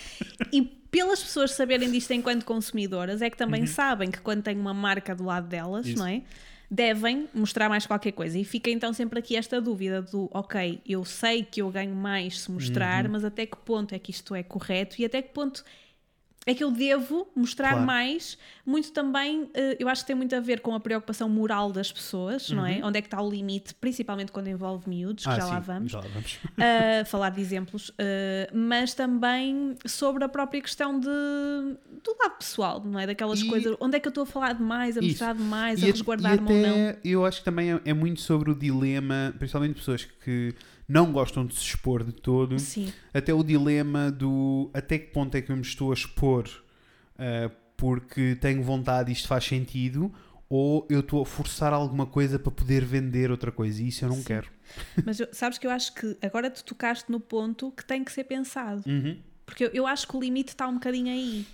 E 0.52 0.62
pelas 0.62 1.22
pessoas 1.22 1.52
saberem 1.52 1.90
disto 1.90 2.10
enquanto 2.12 2.44
consumidoras, 2.44 3.22
é 3.22 3.30
que 3.30 3.34
Uhum. 3.42 3.46
também 3.50 3.66
sabem 3.66 4.10
que 4.10 4.20
quando 4.20 4.42
tem 4.42 4.56
uma 4.58 4.74
marca 4.74 5.14
do 5.14 5.24
lado 5.24 5.46
delas, 5.46 5.86
Isso. 5.86 5.98
não 5.98 6.06
é? 6.06 6.22
Devem 6.70 7.28
mostrar 7.34 7.68
mais 7.68 7.86
qualquer 7.86 8.12
coisa. 8.12 8.38
E 8.38 8.44
fica 8.44 8.70
então 8.70 8.92
sempre 8.92 9.18
aqui 9.18 9.36
esta 9.36 9.60
dúvida 9.60 10.00
do, 10.02 10.30
ok, 10.32 10.80
eu 10.86 11.04
sei 11.04 11.42
que 11.44 11.60
eu 11.62 11.70
ganho 11.70 11.94
mais 11.94 12.40
se 12.40 12.50
mostrar, 12.50 13.04
Uhum. 13.04 13.12
mas 13.12 13.24
até 13.24 13.44
que 13.46 13.56
ponto 13.58 13.94
é 13.94 13.98
que 13.98 14.10
isto 14.10 14.34
é 14.34 14.42
correto 14.42 14.96
e 15.00 15.04
até 15.04 15.20
que 15.22 15.32
ponto 15.32 15.62
é 16.44 16.54
que 16.54 16.64
eu 16.64 16.70
devo 16.72 17.28
mostrar 17.36 17.70
Claro. 17.70 17.86
mais, 17.86 18.36
muito 18.66 18.90
também, 18.92 19.48
eh, 19.54 19.76
eu 19.78 19.88
acho 19.88 20.02
que 20.02 20.08
tem 20.08 20.16
muito 20.16 20.34
a 20.34 20.40
ver 20.40 20.60
com 20.60 20.74
a 20.74 20.80
preocupação 20.80 21.28
moral 21.28 21.70
das 21.70 21.92
pessoas, 21.92 22.50
não 22.50 22.66
é? 22.66 22.80
Onde 22.84 22.98
é 22.98 23.00
que 23.00 23.06
está 23.06 23.22
o 23.22 23.30
limite, 23.30 23.74
principalmente 23.74 24.32
quando 24.32 24.48
envolve 24.48 24.88
miúdos, 24.88 25.24
que 25.24 25.30
Uhum. 25.30 25.36
Ah, 25.36 25.40
já 25.40 25.46
lá 25.46 25.60
sim, 25.60 25.66
vamos 25.66 25.92
Já 25.92 25.98
lá 26.00 26.06
vamos. 26.12 26.38
a 27.00 27.04
falar 27.06 27.30
de 27.30 27.40
exemplos, 27.40 27.90
uh, 27.90 27.92
mas 28.52 28.92
também 28.92 29.76
sobre 29.86 30.24
a 30.24 30.28
própria 30.28 30.60
questão 30.60 30.98
de, 30.98 31.06
do 31.06 32.16
lado 32.20 32.38
pessoal, 32.38 32.82
não 32.84 32.98
é? 32.98 33.06
Daquelas 33.06 33.40
E- 33.40 33.46
coisas, 33.46 33.76
onde 33.80 33.96
é 33.96 34.00
que 34.00 34.08
eu 34.08 34.10
estou 34.10 34.24
a 34.24 34.26
falar 34.26 34.52
demais, 34.54 34.96
a 34.96 35.00
Isso. 35.00 35.10
mostrar 35.10 35.34
demais, 35.34 35.80
E 35.80 35.84
a 35.84 35.88
a- 35.88 35.92
resguardar-me 35.92 36.50
ou 36.52 36.56
não. 36.58 36.96
Eu 37.04 37.24
acho 37.24 37.38
que 37.38 37.44
também 37.44 37.72
é, 37.72 37.80
é 37.84 37.94
muito 37.94 38.20
sobre 38.20 38.50
o 38.50 38.54
dilema, 38.54 39.32
principalmente 39.38 39.74
pessoas 39.76 40.04
que 40.24 40.54
não 40.88 41.12
gostam 41.12 41.46
de 41.46 41.54
se 41.54 41.62
expor 41.64 42.04
de 42.04 42.12
todo, 42.12 42.58
Sim, 42.58 42.92
até 43.14 43.32
o 43.32 43.42
dilema 43.42 44.10
do 44.10 44.70
até 44.74 44.98
que 44.98 45.06
ponto 45.12 45.34
é 45.36 45.42
que 45.42 45.50
eu 45.52 45.56
me 45.56 45.62
estou 45.62 45.90
a 45.90 45.94
expor 45.94 46.48
ah, 47.18 47.50
porque 47.76 48.36
tenho 48.36 48.62
vontade 48.62 49.10
e 49.10 49.12
isto 49.12 49.26
faz 49.28 49.44
sentido, 49.44 50.12
ou 50.48 50.86
eu 50.90 51.00
estou 51.00 51.22
a 51.22 51.26
forçar 51.26 51.72
alguma 51.72 52.06
coisa 52.06 52.38
para 52.38 52.52
poder 52.52 52.84
vender 52.84 53.30
outra 53.30 53.50
coisa 53.50 53.82
e 53.82 53.88
isso 53.88 54.04
eu 54.04 54.08
não 54.10 54.16
Sim. 54.16 54.24
quero. 54.24 54.48
mas 55.04 55.18
eu- 55.18 55.28
sabes 55.32 55.58
que 55.58 55.66
eu 55.66 55.70
acho 55.70 55.94
que 55.94 56.16
agora 56.22 56.50
tu 56.50 56.62
tocaste 56.64 57.10
no 57.10 57.18
ponto 57.20 57.70
que 57.72 57.84
tem 57.84 58.04
que 58.04 58.12
ser 58.12 58.24
pensado, 58.24 58.82
Uhum. 58.86 59.18
porque 59.46 59.64
eu, 59.64 59.70
eu 59.72 59.86
acho 59.86 60.06
que 60.06 60.16
o 60.16 60.20
limite 60.20 60.50
está 60.50 60.68
um 60.68 60.74
bocadinho 60.74 61.10
aí. 61.12 61.46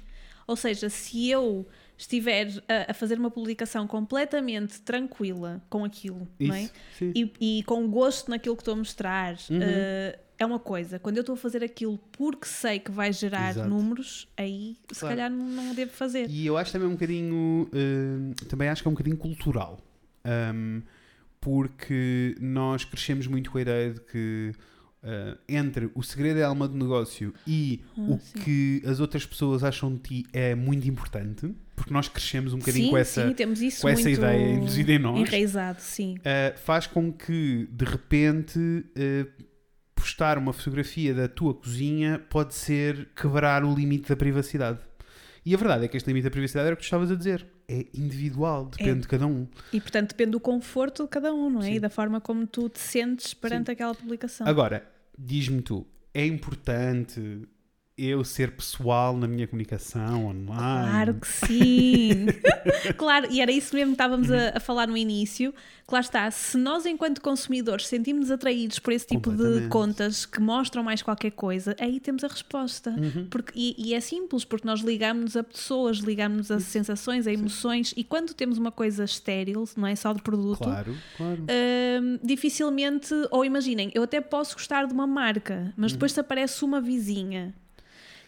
Ou 0.48 0.56
seja, 0.56 0.88
se 0.88 1.28
eu 1.30 1.64
estiver 1.96 2.48
a, 2.66 2.90
a 2.90 2.94
fazer 2.94 3.18
uma 3.18 3.30
publicação 3.30 3.86
completamente 3.86 4.80
tranquila 4.80 5.62
com 5.70 5.84
aquilo, 5.84 6.26
não 6.40 6.54
é? 6.54 6.62
Isso, 6.62 6.72
sim. 6.98 7.12
e, 7.14 7.58
e 7.58 7.62
com 7.64 7.86
gosto 7.88 8.30
naquilo 8.30 8.56
que 8.56 8.62
estou 8.62 8.74
a 8.74 8.78
mostrar, 8.78 9.34
Uhum. 9.50 9.58
eh, 9.60 10.18
é 10.38 10.46
uma 10.46 10.58
coisa. 10.58 10.98
Quando 10.98 11.16
eu 11.18 11.20
estou 11.22 11.34
a 11.34 11.36
fazer 11.36 11.62
aquilo 11.62 11.98
porque 12.12 12.46
sei 12.46 12.78
que 12.78 12.90
vai 12.90 13.12
gerar 13.12 13.50
Exato. 13.50 13.68
números, 13.68 14.26
aí 14.36 14.76
se 14.92 15.00
Claro. 15.00 15.16
calhar 15.16 15.30
não, 15.30 15.44
não 15.48 15.74
devo 15.74 15.90
fazer. 15.92 16.30
E 16.30 16.46
eu 16.46 16.56
acho 16.56 16.72
também 16.72 16.88
um 16.88 16.92
bocadinho. 16.92 17.68
hum, 17.72 18.32
também 18.48 18.68
acho 18.68 18.80
que 18.82 18.88
é 18.88 18.90
um 18.90 18.94
bocadinho 18.94 19.16
cultural. 19.16 19.80
Hum, 20.54 20.80
porque 21.40 22.36
nós 22.40 22.84
crescemos 22.84 23.26
muito 23.26 23.50
com 23.50 23.58
a 23.58 23.62
ideia 23.62 23.92
de 23.94 24.00
que 24.00 24.52
uh, 25.02 25.38
entre 25.48 25.90
o 25.94 26.02
segredo 26.02 26.40
é 26.40 26.42
a 26.42 26.48
alma 26.48 26.66
do 26.68 26.76
negócio 26.76 27.32
e 27.46 27.82
Ah, 27.96 28.00
o 28.00 28.18
sim. 28.18 28.38
que 28.40 28.82
as 28.86 29.00
outras 29.00 29.24
pessoas 29.26 29.62
acham 29.64 29.94
de 29.94 30.00
ti 30.00 30.26
é 30.32 30.54
muito 30.54 30.88
importante. 30.88 31.54
Porque 31.76 31.92
nós 31.92 32.08
crescemos 32.08 32.52
um 32.52 32.58
bocadinho 32.58 32.86
sim, 32.86 32.90
com 32.90 32.96
essa, 32.96 33.28
sim, 33.28 33.80
com 33.80 33.88
essa 33.88 34.10
ideia 34.10 34.54
induzida 34.54 34.92
em 34.92 34.98
nós. 34.98 35.20
enraizado, 35.20 35.80
sim. 35.80 36.16
Uh, 36.18 36.58
faz 36.58 36.86
com 36.88 37.12
que 37.12 37.68
de 37.70 37.84
repente 37.84 38.58
uh, 38.58 39.44
postar 39.94 40.38
uma 40.38 40.52
fotografia 40.52 41.14
da 41.14 41.28
tua 41.28 41.54
cozinha 41.54 42.18
pode 42.30 42.54
ser 42.54 43.08
quebrar 43.14 43.64
o 43.64 43.72
limite 43.74 44.08
da 44.08 44.16
privacidade. 44.16 44.80
E 45.46 45.54
a 45.54 45.56
verdade 45.56 45.84
é 45.84 45.88
que 45.88 45.96
este 45.96 46.06
limite 46.08 46.24
da 46.24 46.30
privacidade 46.30 46.66
era 46.66 46.74
o 46.74 46.76
que 46.76 46.82
tu 46.82 46.86
estavas 46.86 47.10
a 47.10 47.14
dizer. 47.14 47.46
É 47.70 47.84
individual, 47.92 48.64
depende 48.66 48.90
É. 48.90 49.02
de 49.02 49.08
cada 49.08 49.26
um. 49.26 49.46
E 49.72 49.80
portanto 49.80 50.08
depende 50.08 50.30
do 50.30 50.40
conforto 50.40 51.02
de 51.02 51.08
cada 51.10 51.34
um, 51.34 51.50
não 51.50 51.60
é? 51.60 51.64
Sim. 51.64 51.74
E 51.74 51.80
da 51.80 51.90
forma 51.90 52.18
como 52.20 52.46
tu 52.46 52.68
te 52.68 52.78
sentes 52.78 53.34
perante 53.34 53.70
aquela 53.70 53.94
publicação. 53.94 54.46
Agora, 54.46 54.90
diz-me 55.18 55.60
tu, 55.60 55.86
é 56.14 56.24
importante 56.26 57.42
eu 57.98 58.22
ser 58.22 58.52
pessoal 58.52 59.16
na 59.16 59.26
minha 59.26 59.46
comunicação 59.46 60.26
online? 60.26 60.90
Claro 60.90 61.14
que 61.14 61.28
sim! 61.28 62.26
claro, 62.96 63.26
e 63.30 63.40
era 63.40 63.50
isso 63.50 63.74
mesmo 63.74 63.90
que 63.90 63.94
estávamos 63.94 64.30
a, 64.30 64.56
a 64.56 64.60
falar 64.60 64.86
no 64.86 64.96
início. 64.96 65.52
Que 65.86 65.94
lá 65.94 66.00
está, 66.00 66.30
se 66.30 66.58
nós, 66.58 66.84
enquanto 66.84 67.22
consumidores, 67.22 67.86
sentimos 67.86 68.30
atraídos 68.30 68.78
por 68.78 68.92
esse 68.92 69.06
tipo 69.06 69.30
de 69.30 69.68
contas 69.68 70.26
que 70.26 70.38
mostram 70.38 70.82
mais 70.82 71.00
qualquer 71.00 71.30
coisa, 71.30 71.74
aí 71.80 71.98
temos 71.98 72.22
a 72.22 72.28
resposta. 72.28 72.90
Uhum. 72.90 73.26
Porque, 73.30 73.52
e, 73.56 73.74
e 73.78 73.94
é 73.94 74.00
simples, 74.00 74.44
porque 74.44 74.66
nós 74.66 74.80
ligamos 74.80 75.34
a 75.34 75.42
pessoas, 75.42 75.96
ligamos 75.96 76.50
a 76.50 76.60
sensações, 76.60 77.26
a 77.26 77.32
emoções, 77.32 77.94
e 77.96 78.04
quando 78.04 78.34
temos 78.34 78.58
uma 78.58 78.70
coisa 78.70 79.02
estéril, 79.02 79.64
não 79.78 79.86
é 79.86 79.96
só 79.96 80.12
de 80.12 80.20
produto, 80.20 80.58
Claro, 80.58 80.94
claro. 81.16 81.46
hum, 82.02 82.18
dificilmente, 82.22 83.14
ou 83.30 83.42
imaginem, 83.42 83.90
eu 83.94 84.02
até 84.02 84.20
posso 84.20 84.56
gostar 84.56 84.86
de 84.86 84.92
uma 84.92 85.06
marca, 85.06 85.72
mas 85.74 85.92
depois 85.92 86.12
se 86.12 86.20
aparece 86.20 86.66
uma 86.66 86.82
vizinha 86.82 87.54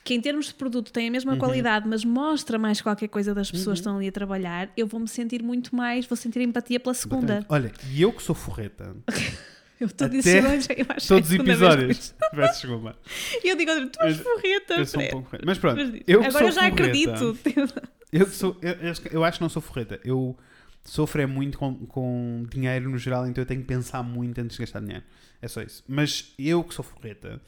que 0.02 0.14
em 0.14 0.20
termos 0.20 0.46
de 0.46 0.54
produto 0.54 0.92
tem 0.92 1.08
a 1.08 1.10
mesma 1.10 1.36
qualidade, 1.36 1.86
mas 1.88 2.04
mostra 2.04 2.58
mais 2.58 2.80
qualquer 2.80 3.08
coisa 3.08 3.34
das 3.34 3.50
pessoas 3.50 3.78
que 3.78 3.80
estão 3.82 3.96
ali 3.96 4.08
a 4.08 4.12
trabalhar, 4.12 4.70
eu 4.76 4.86
vou-me 4.86 5.06
sentir 5.08 5.42
muito 5.42 5.74
mais, 5.76 6.06
vou 6.06 6.16
sentir 6.16 6.40
empatia 6.40 6.80
pela 6.80 6.94
segunda. 6.94 7.44
Olha, 7.48 7.70
e 7.90 8.00
eu 8.02 8.12
que 8.12 8.22
sou 8.22 8.34
forreta, 8.34 8.96
Eu 9.80 9.86
estou 9.86 10.04
a 10.06 10.10
dizer 10.10 10.44
hoje, 10.44 10.68
eu 10.76 10.84
acho 10.90 11.06
que 11.08 11.14
é 11.14 11.16
todos 11.16 11.30
os 11.30 11.34
episódios. 11.34 12.14
Peço 12.36 12.60
desculpa. 12.60 12.98
E 13.42 13.48
eu 13.48 13.56
digo, 13.56 13.72
tu 13.86 14.02
és 14.02 14.16
forreta, 14.18 14.74
Eu 14.74 14.84
sou 14.86 15.00
um 15.00 15.08
pouco 15.08 15.30
forreta. 15.30 15.46
Mas 15.46 15.58
pronto, 15.58 15.76
Mas 15.78 16.02
eu 16.06 16.22
Agora 16.22 16.44
eu 16.44 16.52
já 16.52 16.60
forreta, 16.70 16.82
acredito. 16.82 17.38
Eu, 18.12 18.26
sou, 18.26 18.58
eu, 18.60 18.74
eu- 19.12 19.24
acho 19.24 19.38
que 19.38 19.42
não 19.42 19.48
sou 19.48 19.62
forreta. 19.62 19.98
Eu 20.04 20.36
sofro 20.84 21.22
é 21.22 21.26
muito 21.26 21.56
com, 21.56 21.74
com 21.86 22.44
dinheiro 22.50 22.90
no 22.90 22.98
geral, 22.98 23.26
então 23.26 23.40
eu 23.40 23.46
tenho 23.46 23.60
que 23.60 23.66
pensar 23.68 24.02
muito 24.02 24.38
antes 24.40 24.56
de 24.56 24.62
gastar 24.62 24.80
dinheiro. 24.80 25.04
É 25.40 25.46
só 25.48 25.62
isso. 25.62 25.82
Mas 25.88 26.34
eu 26.38 26.62
que 26.64 26.74
sou 26.74 26.84
forreta, 26.84 27.40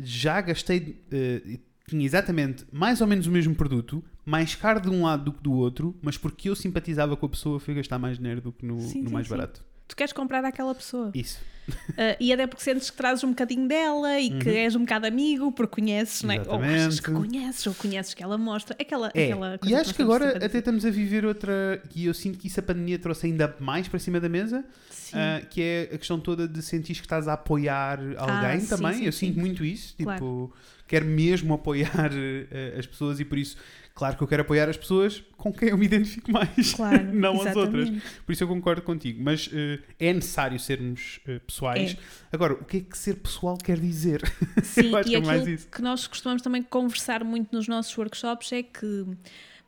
já 0.00 0.40
gastei. 0.40 1.04
eh, 1.12 1.58
tinha 1.88 2.04
exatamente 2.04 2.64
mais 2.72 3.00
ou 3.00 3.06
menos 3.06 3.26
o 3.26 3.30
mesmo 3.30 3.54
produto, 3.54 4.02
mais 4.24 4.54
caro 4.54 4.80
de 4.80 4.90
um 4.90 5.02
lado 5.04 5.24
do 5.26 5.32
que 5.32 5.42
do 5.42 5.52
outro, 5.52 5.96
mas 6.02 6.18
porque 6.18 6.48
eu 6.48 6.56
simpatizava 6.56 7.16
com 7.16 7.26
a 7.26 7.28
pessoa, 7.28 7.60
fui 7.60 7.74
gastar 7.74 7.98
mais 7.98 8.18
dinheiro 8.18 8.40
do 8.40 8.52
que 8.52 8.66
no, 8.66 8.80
Sim, 8.80 9.02
no 9.02 9.08
sim, 9.08 9.14
mais 9.14 9.26
sim. 9.28 9.30
barato. 9.34 9.64
Tu 9.88 9.94
queres 9.94 10.12
comprar 10.12 10.44
àquela 10.44 10.74
pessoa. 10.74 11.12
Isso. 11.14 11.38
Uh, 11.68 11.72
e 12.18 12.32
até 12.32 12.44
porque 12.48 12.64
sentes 12.64 12.90
que 12.90 12.96
trazes 12.96 13.22
um 13.22 13.28
bocadinho 13.28 13.68
dela 13.68 14.18
e 14.18 14.36
que 14.36 14.48
és 14.50 14.74
um 14.74 14.80
bocado 14.80 15.06
amigo, 15.06 15.52
porque 15.52 15.76
conheces, 15.80 16.24
não 16.24 16.32
é? 16.34 16.42
Ou 16.48 16.60
achas 16.60 16.98
que 16.98 17.08
Uhum. 17.08 17.22
Conheces, 17.22 17.64
ou 17.68 17.74
conheces 17.74 18.12
que 18.12 18.20
ela 18.20 18.36
mostra. 18.36 18.76
Aquela, 18.80 19.12
É, 19.14 19.26
aquela 19.26 19.58
coisa 19.58 19.72
e 19.74 19.78
acho 19.78 19.90
que 19.92 19.96
temos 19.98 20.16
agora 20.16 20.44
até 20.44 20.58
estamos 20.58 20.84
a 20.84 20.90
viver 20.90 21.24
outra, 21.24 21.80
e 21.94 22.06
eu 22.06 22.14
sinto 22.14 22.36
que 22.36 22.48
isso 22.48 22.58
a 22.58 22.62
pandemia 22.64 22.98
trouxe 22.98 23.26
ainda 23.26 23.54
mais 23.60 23.86
para 23.86 24.00
cima 24.00 24.18
da 24.18 24.28
mesa, 24.28 24.64
Sim. 24.90 25.16
ah, 25.18 25.40
que 25.48 25.62
é 25.62 25.82
a 25.94 25.98
questão 25.98 26.18
toda 26.18 26.48
de 26.48 26.60
sentir 26.62 26.94
que 26.94 27.00
estás 27.02 27.28
a 27.28 27.34
apoiar 27.34 28.00
alguém 28.00 28.16
Ah, 28.56 28.58
sim, 28.60 28.66
também. 28.66 28.94
sim, 28.94 29.04
eu 29.04 29.12
sim. 29.12 29.26
sinto 29.28 29.38
muito 29.38 29.64
isso, 29.64 29.90
tipo, 29.96 30.02
Claro. 30.04 30.52
Quero 30.86 31.04
mesmo 31.06 31.54
apoiar 31.54 32.10
eh, 32.12 32.76
as 32.78 32.86
pessoas 32.86 33.18
e 33.20 33.24
por 33.24 33.36
isso, 33.38 33.56
claro 33.94 34.16
que 34.16 34.22
eu 34.22 34.26
quero 34.28 34.42
apoiar 34.42 34.68
as 34.68 34.76
pessoas 34.76 35.22
com 35.36 35.52
quem 35.52 35.68
eu 35.70 35.78
me 35.78 35.86
identifico 35.86 36.30
mais, 36.30 36.74
Claro, 36.74 37.04
não 37.12 37.34
as 37.42 37.54
outras. 37.56 37.82
exatamente. 37.88 38.04
Por 38.24 38.32
isso 38.32 38.44
eu 38.44 38.48
concordo 38.48 38.82
contigo, 38.82 39.22
mas 39.22 39.50
eh, 39.52 39.78
é 39.98 40.12
necessário 40.12 40.58
sermos 40.58 41.20
eh, 41.26 41.38
pessoais. 41.40 41.92
É. 41.92 42.26
Agora, 42.32 42.54
o 42.54 42.64
que 42.64 42.76
é 42.78 42.80
que 42.80 42.96
ser 42.96 43.16
pessoal 43.16 43.56
quer 43.58 43.78
dizer? 43.78 44.22
Sim, 44.62 44.90
Eu 44.90 44.96
acho 44.98 45.08
e 45.08 45.10
que 45.12 45.16
é 45.16 45.20
mais 45.20 45.46
isso. 45.46 45.68
que 45.68 45.82
nós 45.82 46.06
costumamos 46.06 46.42
também 46.42 46.62
conversar 46.62 47.22
muito 47.24 47.54
nos 47.54 47.66
nossos 47.68 47.96
workshops 47.96 48.52
é 48.52 48.62
que. 48.62 49.04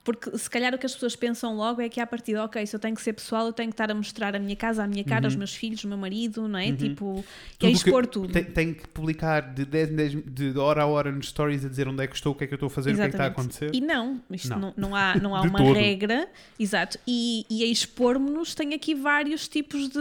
Porque 0.09 0.38
se 0.38 0.49
calhar 0.49 0.75
o 0.75 0.79
que 0.79 0.87
as 0.87 0.95
pessoas 0.95 1.15
pensam 1.15 1.55
logo 1.55 1.83
é 1.83 1.88
que 1.91 2.00
à 2.00 2.07
partida, 2.07 2.43
ok, 2.43 2.65
se 2.65 2.75
eu 2.75 2.81
tenho 2.81 2.95
que 2.95 3.03
ser 3.03 3.12
pessoal, 3.12 3.45
eu 3.49 3.53
tenho 3.53 3.69
que 3.69 3.75
estar 3.75 3.91
a 3.91 3.95
mostrar 3.95 4.35
a 4.35 4.38
minha 4.38 4.57
casa, 4.57 4.83
a 4.83 4.87
minha 4.87 5.05
cara, 5.05 5.25
Uhum. 5.25 5.29
os 5.29 5.37
meus 5.37 5.55
filhos, 5.55 5.85
o 5.85 5.88
meu 5.88 5.99
marido, 5.99 6.49
não 6.49 6.59
é? 6.59 6.73
Tipo, 6.73 7.23
e 7.61 7.67
a 7.67 7.69
expor 7.69 8.07
tudo. 8.07 8.33
Tem, 8.33 8.73
que 8.73 8.88
publicar 8.88 9.53
de 9.53 9.67
10 9.67 9.91
em 9.91 9.97
10, 9.97 10.12
de 10.25 10.59
hora 10.59 10.85
a 10.85 10.87
hora 10.87 11.12
nos 11.12 11.29
stories 11.29 11.62
a 11.62 11.69
dizer 11.69 11.87
onde 11.88 12.03
é 12.03 12.07
que 12.07 12.17
estou, 12.17 12.33
o 12.33 12.35
que 12.35 12.45
é 12.45 12.47
que 12.47 12.55
eu 12.55 12.57
estou 12.57 12.69
a 12.69 12.71
fazer, 12.71 12.93
o 12.93 12.95
que 12.95 13.00
é 13.03 13.05
que 13.05 13.11
está 13.11 13.25
a 13.25 13.27
acontecer. 13.27 13.71
E 13.75 13.83
não, 13.83 14.19
isto 14.31 14.49
Não. 14.49 14.59
não, 14.59 14.75
não 14.79 14.97
há, 14.97 15.15
não 15.17 15.37
há 15.37 15.43
De 15.43 15.49
uma 15.49 15.59
todo. 15.59 15.75
regra, 15.75 16.27
exato. 16.59 16.99
E, 17.07 17.45
e 17.50 17.62
a 17.62 17.67
expor-nos 17.67 18.55
tem 18.55 18.73
aqui 18.73 18.95
vários 18.95 19.47
tipos 19.47 19.91
de. 19.91 19.99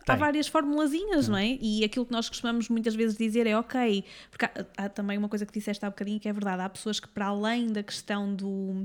Há 0.00 0.06
Tem. 0.06 0.16
várias 0.16 0.48
formulazinhas, 0.48 1.28
não 1.28 1.38
é? 1.38 1.56
E 1.60 1.84
aquilo 1.84 2.04
que 2.04 2.10
nós 2.12 2.28
costumamos 2.28 2.68
muitas 2.68 2.96
vezes 2.96 3.16
dizer 3.16 3.46
é 3.46 3.56
ok, 3.56 4.04
porque 4.28 4.44
há, 4.44 4.50
há 4.76 4.88
também 4.88 5.16
uma 5.16 5.28
coisa 5.28 5.46
que 5.46 5.52
disseste 5.52 5.84
há 5.84 5.88
bocadinho 5.88 6.18
que 6.18 6.28
é 6.28 6.32
verdade, 6.32 6.62
há 6.62 6.68
pessoas 6.68 6.98
que, 6.98 7.06
para 7.06 7.26
além 7.26 7.68
da 7.72 7.82
questão 7.84 8.34
do. 8.34 8.84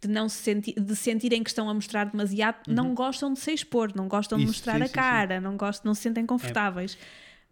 De 0.00 0.06
não 0.08 0.28
se 0.28 0.36
sentir, 0.42 0.74
de 0.78 0.94
sentirem 0.94 1.42
que 1.42 1.50
estão 1.50 1.68
a 1.68 1.74
mostrar 1.74 2.04
demasiado, 2.04 2.58
não 2.68 2.94
gostam 2.94 3.32
de 3.32 3.40
se 3.40 3.52
expor, 3.52 3.90
não 3.96 4.06
gostam 4.06 4.38
de 4.38 4.44
Uhum. 4.44 4.50
Isso, 4.50 4.58
mostrar 4.60 4.76
sim, 4.76 4.82
a 4.82 4.86
sim, 4.86 4.92
sim. 4.92 4.94
cara, 4.94 5.40
não 5.40 5.56
gostam, 5.56 5.88
não 5.90 5.94
se 5.94 6.02
sentem 6.02 6.24
confortáveis. 6.24 6.96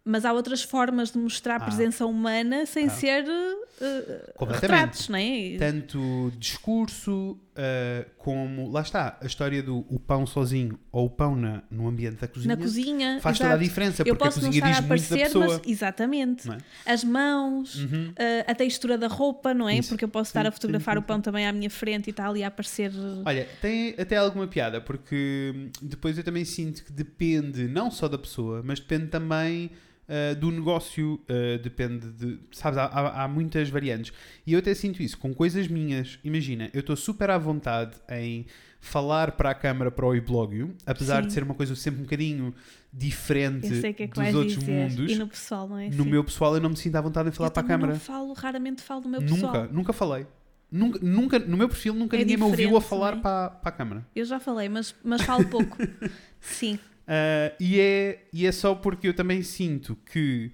Mas 0.05 0.23
há 0.23 0.31
outras 0.31 0.63
formas 0.63 1.11
de 1.11 1.17
mostrar 1.17 1.57
Ah. 1.57 1.65
presença 1.65 2.05
humana 2.05 2.65
sem 2.65 2.85
Ah. 2.85 2.89
ser 2.89 3.25
uh, 3.25 4.45
retratos, 4.45 5.09
não 5.09 5.17
é? 5.19 5.57
Tanto 5.59 6.31
discurso 6.39 7.37
ah, 7.57 8.05
como. 8.17 8.69
Lá 8.71 8.81
está, 8.81 9.17
a 9.21 9.25
história 9.25 9.63
do 9.63 9.79
o 9.89 9.99
pão 9.99 10.25
sozinho 10.25 10.77
ou 10.91 11.07
o 11.07 11.09
pão 11.09 11.35
na, 11.35 11.63
no 11.71 11.87
ambiente 11.87 12.17
da 12.21 12.27
cozinha. 12.27 12.55
na 12.55 12.61
cozinha. 12.61 13.19
Faz 13.21 13.37
toda 13.37 13.49
a 13.49 13.53
exato. 13.53 13.63
diferença, 13.63 14.05
porque 14.05 14.23
a 14.23 14.31
cozinha 14.31 14.51
diz 14.51 14.61
muito 14.61 14.73
da 14.73 14.79
aparecer, 14.79 15.17
pessoa. 15.23 15.47
mas 15.47 15.61
exatamente. 15.65 16.49
É? 16.51 16.57
As 16.85 17.03
mãos, 17.03 17.75
Uhum. 17.75 18.13
a, 18.47 18.51
a 18.51 18.55
textura 18.55 18.97
da 18.97 19.07
roupa, 19.07 19.53
não 19.53 19.67
é? 19.67 19.77
Isso. 19.77 19.89
Porque 19.89 20.05
eu 20.05 20.09
posso 20.09 20.29
estar 20.29 20.41
Sim, 20.43 20.47
a 20.47 20.51
fotografar 20.51 20.95
sim, 20.95 20.99
o 20.99 21.03
pão 21.03 21.19
também 21.19 21.47
à 21.47 21.51
minha 21.51 21.69
frente 21.69 22.07
e 22.07 22.09
está 22.11 22.27
ali 22.29 22.43
a 22.43 22.47
aparecer. 22.47 22.91
Olha, 23.25 23.47
tem 23.61 23.95
até 23.97 24.17
alguma 24.17 24.47
piada, 24.47 24.79
porque 24.79 25.69
depois 25.81 26.17
eu 26.17 26.23
também 26.23 26.45
sinto 26.45 26.83
que 26.83 26.91
depende 26.91 27.67
não 27.67 27.89
só 27.89 28.07
da 28.07 28.17
pessoa, 28.17 28.61
mas 28.63 28.79
depende 28.79 29.07
também 29.07 29.71
ah, 30.09 30.33
do 30.35 30.51
negócio, 30.51 31.19
ah, 31.29 31.57
depende 31.61 32.09
de. 32.11 32.39
Sabes, 32.51 32.77
há, 32.77 32.85
há- 32.85 33.23
há 33.23 33.27
muitas 33.27 33.69
variantes. 33.69 34.11
E 34.45 34.53
eu 34.53 34.59
até 34.59 34.73
sinto 34.73 35.01
isso 35.03 35.17
com 35.17 35.33
coisas 35.33 35.67
minhas. 35.67 36.19
Imagina, 36.23 36.69
eu 36.73 36.79
estou 36.81 36.95
super 36.95 37.29
à 37.29 37.37
vontade 37.37 37.95
em 38.09 38.45
falar 38.79 39.31
para 39.31 39.49
a 39.49 39.55
câmara 39.55 39.89
para 39.91 40.05
o 40.05 40.15
iblogio, 40.15 40.73
apesar 40.85 41.21
Sim. 41.23 41.27
de 41.27 41.33
ser 41.33 41.43
uma 41.43 41.53
coisa 41.55 41.75
sempre 41.75 41.99
um 41.99 42.03
bocadinho 42.03 42.53
diferente 42.93 43.65
Eu 43.67 43.81
que 43.93 44.03
é 44.03 44.07
que 44.07 44.19
dos 44.21 44.33
outros 44.35 44.57
dizer. 44.59 44.71
mundos. 44.71 45.11
E 45.11 45.15
no 45.15 45.27
pessoal, 45.27 45.67
não 45.67 45.77
é? 45.77 45.89
No 45.89 46.03
Sim. 46.03 46.09
meu 46.09 46.23
pessoal 46.23 46.55
eu 46.55 46.61
não 46.61 46.69
me 46.69 46.77
sinto 46.77 46.95
à 46.95 47.01
vontade 47.01 47.27
em 47.29 47.31
falar 47.31 47.47
eu 47.49 47.51
para 47.53 47.63
a 47.63 47.65
câmara. 47.65 47.93
não 47.93 47.99
falo, 47.99 48.33
raramente 48.33 48.81
falo 48.81 49.01
do 49.01 49.09
meu 49.09 49.19
Nunca, 49.21 49.33
pessoal. 49.33 49.67
nunca 49.71 49.93
falei. 49.93 50.27
Nunca, 50.71 50.99
nunca, 51.01 51.39
no 51.39 51.55
meu 51.57 51.69
perfil 51.69 51.93
nunca 51.93 52.15
É 52.17 52.19
ninguém 52.19 52.37
me 52.37 52.43
ouviu 52.43 52.75
a 52.75 52.81
falar 52.81 53.13
é? 53.17 53.19
para, 53.21 53.49
para 53.49 53.69
a 53.69 53.71
câmara. 53.71 54.07
Eu 54.15 54.25
já 54.25 54.39
falei, 54.39 54.67
mas, 54.69 54.93
mas 55.03 55.21
falo 55.21 55.45
pouco. 55.47 55.77
Sim, 56.41 56.77
Ah, 57.07 57.53
e, 57.59 57.79
é, 57.79 58.25
e 58.33 58.45
é 58.45 58.51
só 58.51 58.75
porque 58.75 59.07
eu 59.07 59.13
também 59.13 59.41
sinto 59.43 59.97
que 60.11 60.51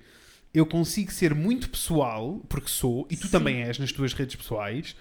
eu 0.53 0.65
consigo 0.65 1.11
ser 1.11 1.33
muito 1.33 1.69
pessoal, 1.69 2.39
porque 2.47 2.69
sou, 2.69 3.07
e 3.09 3.17
tu 3.17 3.25
Sim. 3.25 3.31
também 3.31 3.63
és 3.63 3.79
nas 3.79 3.91
tuas 3.91 4.13
redes 4.13 4.35
pessoais, 4.35 4.95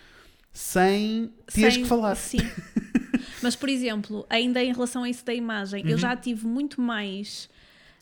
sem 0.52 1.30
teres 1.52 1.74
sem- 1.74 1.82
que 1.82 1.88
falar. 1.88 2.14
Sim. 2.14 2.38
Mas, 3.42 3.54
por 3.56 3.68
exemplo, 3.68 4.24
ainda 4.30 4.62
em 4.62 4.72
relação 4.72 5.02
a 5.02 5.08
isso 5.10 5.24
da 5.24 5.34
imagem, 5.34 5.84
Uhum. 5.84 5.90
eu 5.90 5.98
já 5.98 6.16
tive 6.16 6.46
muito 6.46 6.80
mais 6.80 7.48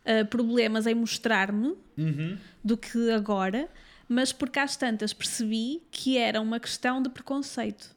ah, 0.04 0.25
problemas 0.25 0.87
em 0.87 0.95
mostrar-me 0.95 1.75
Uhum. 1.99 2.37
do 2.64 2.76
que 2.76 3.11
agora, 3.11 3.69
mas 4.09 4.33
porque 4.33 4.59
às 4.59 4.76
tantas 4.76 5.12
percebi 5.12 5.83
que 5.90 6.16
era 6.19 6.40
uma 6.40 6.59
questão 6.59 7.02
de 7.02 7.09
preconceito. 7.11 7.90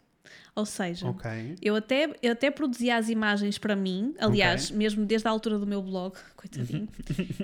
Ou 0.55 0.67
seja, 0.67 1.07
Ok. 1.07 1.55
eu, 1.63 1.75
até, 1.75 2.15
eu 2.21 2.31
até 2.31 2.51
produzia 2.51 2.95
as 2.95 3.09
imagens 3.09 3.57
para 3.57 3.75
mim, 3.75 4.13
aliás, 4.19 4.69
mesmo 4.69 5.03
desde 5.03 5.27
a 5.27 5.31
altura 5.31 5.57
do 5.57 5.65
meu 5.65 5.81
blog, 5.81 6.13
coitadinho, 6.35 6.87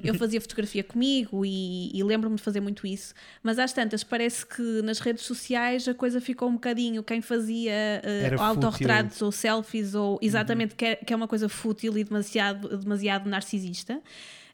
eu 0.04 0.14
fazia 0.14 0.40
fotografia 0.40 0.84
comigo 0.84 1.44
e, 1.44 1.90
e 1.92 2.04
lembro-me 2.04 2.36
de 2.36 2.42
fazer 2.44 2.60
muito 2.60 2.86
isso, 2.86 3.16
mas 3.42 3.58
às 3.58 3.74
tantas 3.74 4.04
parece 4.04 4.46
que 4.46 4.82
nas 4.84 5.00
redes 5.00 5.24
sociais 5.24 5.88
a 5.88 5.94
coisa 5.96 6.22
ficou 6.22 6.50
um 6.50 6.54
bocadinho 6.54 7.02
quem 7.02 7.20
fazia 7.20 7.72
Era 8.04 8.40
autorretratos 8.40 9.22
ou 9.24 9.32
selfies 9.32 9.96
ou 9.96 10.20
exatamente 10.22 10.76
que, 10.76 10.86
é, 10.86 10.96
que 10.96 11.12
é 11.12 11.16
uma 11.16 11.28
coisa 11.28 11.50
fútil 11.50 11.98
e 11.98 12.04
demasiado, 12.04 12.78
demasiado 12.78 13.28
narcisista. 13.28 14.00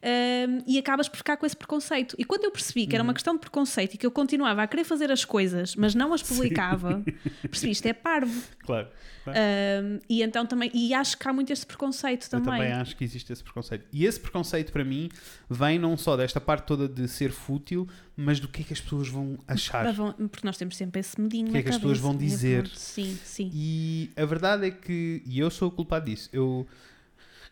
Um, 0.06 0.62
e 0.68 0.78
acabas 0.78 1.08
por 1.08 1.16
ficar 1.16 1.36
com 1.36 1.44
esse 1.44 1.56
preconceito. 1.56 2.14
E 2.16 2.24
quando 2.24 2.44
eu 2.44 2.52
percebi 2.52 2.86
que 2.86 2.94
era 2.94 3.02
uma 3.02 3.12
questão 3.12 3.34
de 3.34 3.40
preconceito 3.40 3.94
e 3.94 3.98
que 3.98 4.06
eu 4.06 4.10
continuava 4.12 4.62
a 4.62 4.66
querer 4.68 4.84
fazer 4.84 5.10
as 5.10 5.24
coisas, 5.24 5.74
mas 5.74 5.96
não 5.96 6.14
as 6.14 6.22
publicava, 6.22 7.02
percebi 7.42 7.72
isto 7.72 7.86
é 7.86 7.92
parvo. 7.92 8.40
Claro. 8.60 8.86
claro. 9.24 9.36
Um, 9.36 9.98
e 10.08 10.22
então 10.22 10.46
também, 10.46 10.70
e 10.72 10.94
acho 10.94 11.18
que 11.18 11.28
há 11.28 11.32
muito 11.32 11.52
este 11.52 11.66
preconceito 11.66 12.26
Eu 12.26 12.30
também. 12.30 12.60
também 12.60 12.72
acho 12.72 12.94
que 12.94 13.02
existe 13.02 13.32
esse 13.32 13.42
preconceito. 13.42 13.84
E 13.92 14.06
esse 14.06 14.20
preconceito, 14.20 14.70
para 14.70 14.84
mim, 14.84 15.08
vem 15.50 15.76
não 15.76 15.96
só 15.96 16.16
desta 16.16 16.40
parte 16.40 16.66
toda 16.66 16.88
de 16.88 17.08
ser 17.08 17.32
fútil, 17.32 17.88
mas 18.16 18.38
do 18.38 18.46
que 18.46 18.62
é 18.62 18.64
que 18.64 18.72
as 18.72 18.80
pessoas 18.80 19.08
vão 19.08 19.36
achar. 19.48 19.92
Porque 20.30 20.46
nós 20.46 20.56
temos 20.56 20.76
sempre 20.76 21.00
esse 21.00 21.20
medinho 21.20 21.48
O 21.48 21.50
que 21.50 21.58
é 21.58 21.62
que 21.64 21.70
as 21.70 21.78
pessoas 21.78 21.98
vão 21.98 22.12
né? 22.12 22.20
dizer? 22.20 22.68
Sim, 22.68 23.18
sim. 23.24 23.50
E 23.52 24.08
a 24.14 24.24
verdade 24.24 24.68
é 24.68 24.70
que, 24.70 25.20
e 25.26 25.40
eu 25.40 25.50
sou 25.50 25.66
o 25.66 25.72
culpado 25.72 26.06
disso, 26.06 26.30
eu 26.32 26.64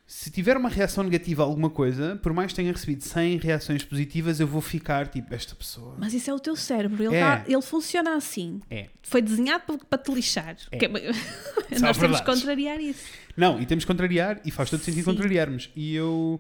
se 0.06 0.30
tiver 0.30 0.56
uma 0.56 0.68
reação 0.68 1.02
negativa 1.02 1.42
a 1.42 1.46
alguma 1.46 1.70
coisa, 1.70 2.16
por 2.22 2.32
mais 2.34 2.52
que 2.52 2.56
tenha 2.56 2.70
recebido 2.70 3.02
100 3.02 3.38
reações 3.38 3.82
positivas, 3.82 4.38
eu 4.38 4.46
vou 4.46 4.60
ficar 4.60 5.08
tipo, 5.08 5.34
esta 5.34 5.54
pessoa. 5.54 5.96
Mas 5.98 6.12
isso 6.12 6.30
é 6.30 6.34
o 6.34 6.38
teu 6.38 6.54
cérebro, 6.54 7.02
ele, 7.02 7.16
É. 7.16 7.20
tá- 7.20 7.44
ele 7.48 7.62
funciona 7.62 8.14
assim. 8.14 8.60
É. 8.70 8.88
Foi 9.02 9.22
desenhado 9.22 9.64
para, 9.66 9.78
para 9.78 9.98
te 10.02 10.12
lixar. 10.12 10.56
É. 10.70 10.76
Que- 10.76 10.88
São 11.78 11.88
nós 11.88 11.96
temos 11.96 12.20
que 12.20 12.26
contrariar 12.26 12.78
isso. 12.80 13.04
Não, 13.36 13.60
e 13.60 13.64
temos 13.66 13.84
que 13.84 13.88
contrariar, 13.90 14.40
e 14.44 14.50
faz 14.50 14.68
todo 14.70 14.80
sentido 14.82 15.04
Sim. 15.04 15.10
contrariarmos. 15.10 15.70
E 15.74 15.94
eu, 15.94 16.38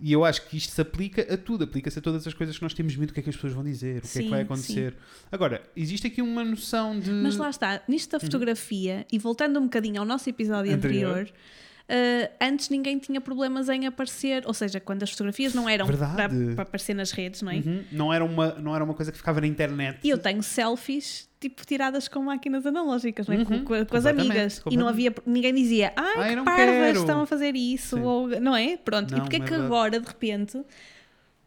e 0.00 0.12
eu 0.12 0.24
acho 0.24 0.46
que 0.48 0.56
isto 0.56 0.72
se 0.72 0.80
aplica 0.80 1.32
a 1.32 1.36
tudo, 1.38 1.62
aplica-se 1.62 1.98
a 2.00 2.02
todas 2.02 2.26
as 2.26 2.34
coisas 2.34 2.56
que 2.56 2.62
nós 2.64 2.74
temos 2.74 2.94
medo 2.96 3.10
do 3.10 3.14
que 3.14 3.20
é 3.20 3.22
que 3.22 3.30
as 3.30 3.36
pessoas 3.36 3.52
vão 3.52 3.62
dizer, 3.62 3.98
o 3.98 4.00
que 4.00 4.06
é 4.08 4.10
que 4.10 4.18
Sim, 4.24 4.28
vai 4.30 4.42
acontecer. 4.42 4.96
Agora, 5.30 5.62
existe 5.76 6.08
aqui 6.08 6.20
uma 6.20 6.44
noção 6.44 6.98
de. 6.98 7.10
Mas 7.12 7.36
lá 7.36 7.48
está, 7.50 7.80
nisto 7.88 8.10
da 8.10 8.18
fotografia, 8.20 9.06
e 9.12 9.18
voltando 9.18 9.60
um 9.60 9.64
bocadinho 9.64 10.00
ao 10.00 10.04
nosso 10.06 10.28
episódio 10.28 10.74
Anterior. 10.74 11.10
anterior, 11.20 11.32
eh, 11.88 12.30
antes 12.40 12.68
ninguém 12.68 12.98
tinha 12.98 13.20
problemas 13.20 13.68
em 13.68 13.86
aparecer, 13.86 14.42
ou 14.46 14.52
seja, 14.54 14.80
quando 14.80 15.02
as 15.02 15.10
fotografias 15.10 15.54
não 15.54 15.68
eram 15.68 15.86
para, 15.86 16.28
para 16.54 16.62
aparecer 16.62 16.94
nas 16.94 17.10
redes, 17.12 17.42
não 17.42 17.50
é? 17.52 17.56
Uhum, 17.56 17.84
não, 17.92 18.12
era 18.12 18.24
uma, 18.24 18.54
não 18.54 18.74
era 18.74 18.82
uma 18.84 18.94
coisa 18.94 19.12
que 19.12 19.18
ficava 19.18 19.40
na 19.40 19.46
internet. 19.46 19.98
E 20.02 20.10
eu 20.10 20.18
tenho 20.18 20.42
selfies 20.42 21.28
tipo 21.38 21.64
tiradas 21.66 22.08
com 22.08 22.20
máquinas 22.22 22.64
analógicas, 22.66 23.26
não 23.28 23.34
é? 23.34 23.38
Uhum, 23.38 23.44
com, 23.44 23.64
com- 23.64 23.86
com 23.86 23.96
as 23.96 24.06
amigas. 24.06 24.62
E 24.70 24.76
não 24.76 24.88
havia, 24.88 25.14
ninguém 25.24 25.54
dizia, 25.54 25.92
ai, 25.94 26.14
Ai, 26.16 26.36
que 26.36 26.42
parvas 26.42 26.66
quero." 26.74 26.98
estão 27.00 27.20
a 27.22 27.26
fazer 27.26 27.54
isso, 27.54 27.96
Sim. 27.96 28.02
ou, 28.02 28.28
não 28.40 28.56
é? 28.56 28.76
Pronto. 28.76 29.10
Não, 29.12 29.18
e 29.18 29.20
porque 29.20 29.36
é 29.36 29.40
que 29.40 29.54
agora, 29.54 30.00
de 30.00 30.06
repente. 30.06 30.60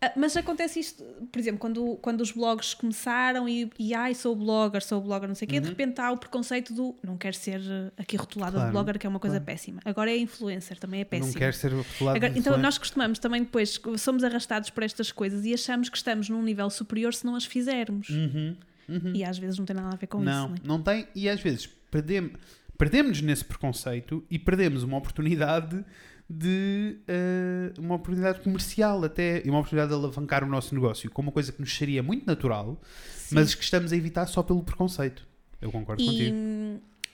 Ah, 0.01 0.13
Mas 0.15 0.35
acontece 0.37 0.79
isto, 0.79 1.03
por 1.31 1.39
exemplo, 1.39 1.59
quando, 1.59 1.97
quando 2.01 2.21
os 2.21 2.31
blogs 2.31 2.73
começaram 2.73 3.49
e, 3.49 3.69
e 3.77 3.93
ai, 3.93 4.15
sou 4.15 4.33
blogger, 4.35 4.81
sou 4.81 5.01
blogger, 5.01 5.27
não 5.27 5.35
sei 5.35 5.45
o 5.45 5.49
quê, 5.49 5.59
de 5.59 5.67
repente 5.67 5.99
há 5.99 6.11
o 6.11 6.17
preconceito 6.17 6.73
do 6.73 6.95
não 7.03 7.17
quero 7.17 7.35
ser 7.35 7.61
aqui 7.97 8.15
rotulada 8.15 8.53
Claro, 8.53 8.67
de 8.67 8.71
blogger, 8.71 8.99
que 8.99 9.05
é 9.05 9.09
uma 9.09 9.19
coisa 9.19 9.37
claro. 9.37 9.45
péssima. 9.45 9.81
Agora 9.83 10.09
é 10.09 10.17
influencer, 10.17 10.77
também 10.79 11.01
é 11.01 11.05
péssimo. 11.05 11.33
não 11.33 11.39
quer 11.39 11.53
ser 11.53 11.73
rotulado 11.73 12.17
Agora, 12.17 12.33
então 12.37 12.57
nós 12.57 12.77
costumamos 12.77 13.19
também 13.19 13.43
depois, 13.43 13.79
somos 13.97 14.23
arrastados 14.23 14.69
por 14.69 14.83
estas 14.83 15.11
coisas 15.11 15.45
e 15.45 15.53
achamos 15.53 15.89
que 15.89 15.97
estamos 15.97 16.29
num 16.29 16.41
nível 16.41 16.69
superior 16.69 17.13
se 17.13 17.25
não 17.25 17.35
as 17.35 17.43
fizermos. 17.45 18.09
Uhum, 18.09 18.55
uhum. 18.87 19.11
E 19.13 19.23
às 19.23 19.37
vezes 19.37 19.59
não 19.59 19.65
tem 19.65 19.75
nada 19.75 19.93
a 19.93 19.97
ver 19.97 20.07
com 20.07 20.21
não, 20.21 20.53
isso, 20.53 20.63
não 20.65 20.75
é? 20.75 20.77
não 20.77 20.81
tem. 20.81 21.07
E 21.13 21.27
às 21.27 21.41
vezes 21.41 21.67
perdemos, 21.91 22.33
perdemos 22.77 23.21
nesse 23.21 23.43
preconceito 23.43 24.23
e 24.31 24.39
perdemos 24.39 24.83
uma 24.83 24.97
oportunidade 24.97 25.83
de 26.29 26.97
eh, 27.07 27.73
uma 27.79 27.95
oportunidade 27.95 28.39
comercial 28.41 29.03
até 29.03 29.41
e 29.43 29.49
uma 29.49 29.59
oportunidade 29.59 29.89
de 29.89 29.95
alavancar 29.95 30.43
o 30.43 30.47
nosso 30.47 30.75
negócio 30.75 31.09
com 31.09 31.23
uma 31.23 31.31
coisa 31.31 31.51
que 31.51 31.59
nos 31.59 31.75
seria 31.75 32.03
muito 32.03 32.27
natural, 32.27 32.79
Sim. 33.15 33.35
mas 33.35 33.55
que 33.55 33.63
estamos 33.63 33.91
a 33.91 33.95
evitar 33.95 34.27
só 34.27 34.43
pelo 34.43 34.61
preconceito. 34.61 35.27
Eu 35.59 35.71
concordo 35.71 36.03
contigo. 36.03 36.35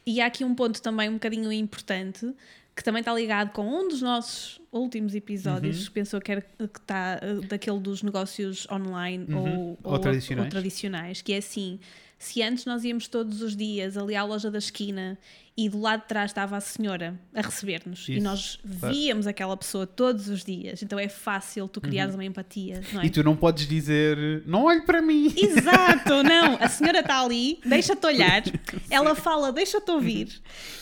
E, 0.06 0.16
e 0.18 0.22
há 0.22 0.26
aqui 0.26 0.44
um 0.44 0.54
ponto 0.54 0.82
também 0.82 1.10
um 1.10 1.14
bocadinho 1.14 1.52
importante 1.52 2.30
que 2.76 2.84
também 2.84 3.00
está 3.00 3.14
ligado 3.14 3.52
com 3.52 3.66
um 3.66 3.88
dos 3.88 4.02
nossos 4.02 4.60
últimos 4.76 5.16
episódios, 5.16 5.80
Uhum. 5.80 5.86
que 5.86 5.92
pensou 5.92 6.20
que, 6.22 6.32
era, 6.32 6.42
que 6.42 6.80
está 6.80 7.20
uh, 7.24 7.42
daquele 7.48 7.80
dos 7.80 8.04
negócios 8.04 8.68
online 8.70 9.26
Uhum. 9.30 9.78
ou, 9.84 9.94
Ou 9.94 10.00
tradicionais. 10.00 10.46
ou 10.46 10.52
tradicionais, 10.52 11.22
que 11.22 11.34
é 11.34 11.38
assim, 11.38 11.80
se 12.20 12.42
antes 12.42 12.66
nós 12.66 12.84
íamos 12.84 13.08
todos 13.08 13.42
os 13.42 13.56
dias 13.56 13.98
ali 13.98 14.16
à 14.16 14.24
loja 14.24 14.50
da 14.52 14.58
esquina 14.58 15.18
e 15.58 15.70
do 15.70 15.80
lado 15.80 16.02
de 16.02 16.08
trás 16.10 16.32
estava 16.32 16.58
a 16.58 16.60
senhora 16.60 17.18
a 17.34 17.40
receber-nos 17.40 18.10
e 18.10 18.20
nós 18.20 18.60
claro. 18.78 18.94
víamos 18.94 19.26
aquela 19.26 19.56
pessoa 19.56 19.88
todos 19.88 20.28
os 20.28 20.44
dias, 20.44 20.84
então 20.84 21.00
é 21.00 21.08
fácil 21.08 21.66
tu 21.70 21.80
criares 21.80 22.14
uma 22.14 22.26
empatia, 22.26 22.82
é? 22.92 22.96
Uhum. 22.98 23.04
E 23.06 23.10
tu 23.10 23.24
não 23.24 23.38
podes 23.38 23.66
dizer, 23.66 24.44
não 24.46 24.64
olhe 24.66 24.82
para 24.82 25.02
mim. 25.02 25.34
Exato, 25.38 26.24
não, 26.24 26.58
a 26.60 26.68
senhora 26.68 27.00
está 27.00 27.22
ali, 27.22 27.60
deixa-te 27.66 28.06
olhar, 28.06 28.44
ela 28.90 29.16
fala, 29.16 29.54
deixa-te 29.54 29.90
ouvir. 29.92 30.28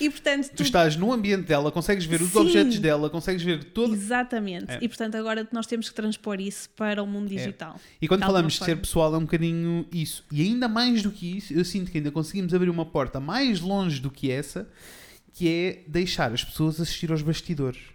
E 0.02 0.10
portanto, 0.10 0.50
Tu 0.56 0.64
estás 0.64 0.96
no 0.96 1.14
ambiente 1.14 1.44
dela, 1.46 1.72
consegues 1.72 2.06
ver 2.06 2.20
os 2.24 2.32
Sim. 2.32 2.40
objetos 2.40 2.80
dela, 2.80 3.12
consegues 3.12 3.44
ver 3.44 3.64
todo. 3.66 3.83
Exatamente. 3.92 4.72
É. 4.72 4.80
E 4.82 4.88
portanto, 4.88 5.16
agora 5.16 5.48
nós 5.52 5.66
temos 5.68 5.90
que 5.90 5.96
transpor 5.96 6.40
isso 6.40 6.70
para 6.72 7.02
o 7.02 7.08
mundo 7.08 7.28
digital. 7.28 7.80
E 8.02 8.08
quando 8.08 8.22
falamos 8.22 8.54
de 8.54 8.63
ser 8.63 8.78
pessoal, 8.78 9.13
é 9.13 9.18
um 9.18 9.22
bocadinho 9.22 9.86
isso. 9.92 10.24
E 10.32 10.42
ainda 10.42 10.68
mais 10.68 11.02
do 11.02 11.12
que 11.12 11.38
isso, 11.38 11.54
eu 11.54 11.66
sinto 11.66 11.92
que 11.92 11.98
ainda 11.98 12.12
conseguimos 12.12 12.54
abrir 12.54 12.70
uma 12.70 12.86
porta 12.86 13.20
mais 13.20 13.60
longe 13.60 14.00
do 14.00 14.10
que 14.12 14.32
essa, 14.32 14.70
que 15.34 15.50
é 15.50 15.84
deixar 15.88 16.32
as 16.32 16.44
pessoas 16.44 16.80
assistir 16.80 17.12
aos 17.12 17.22
bastidores. 17.22 17.94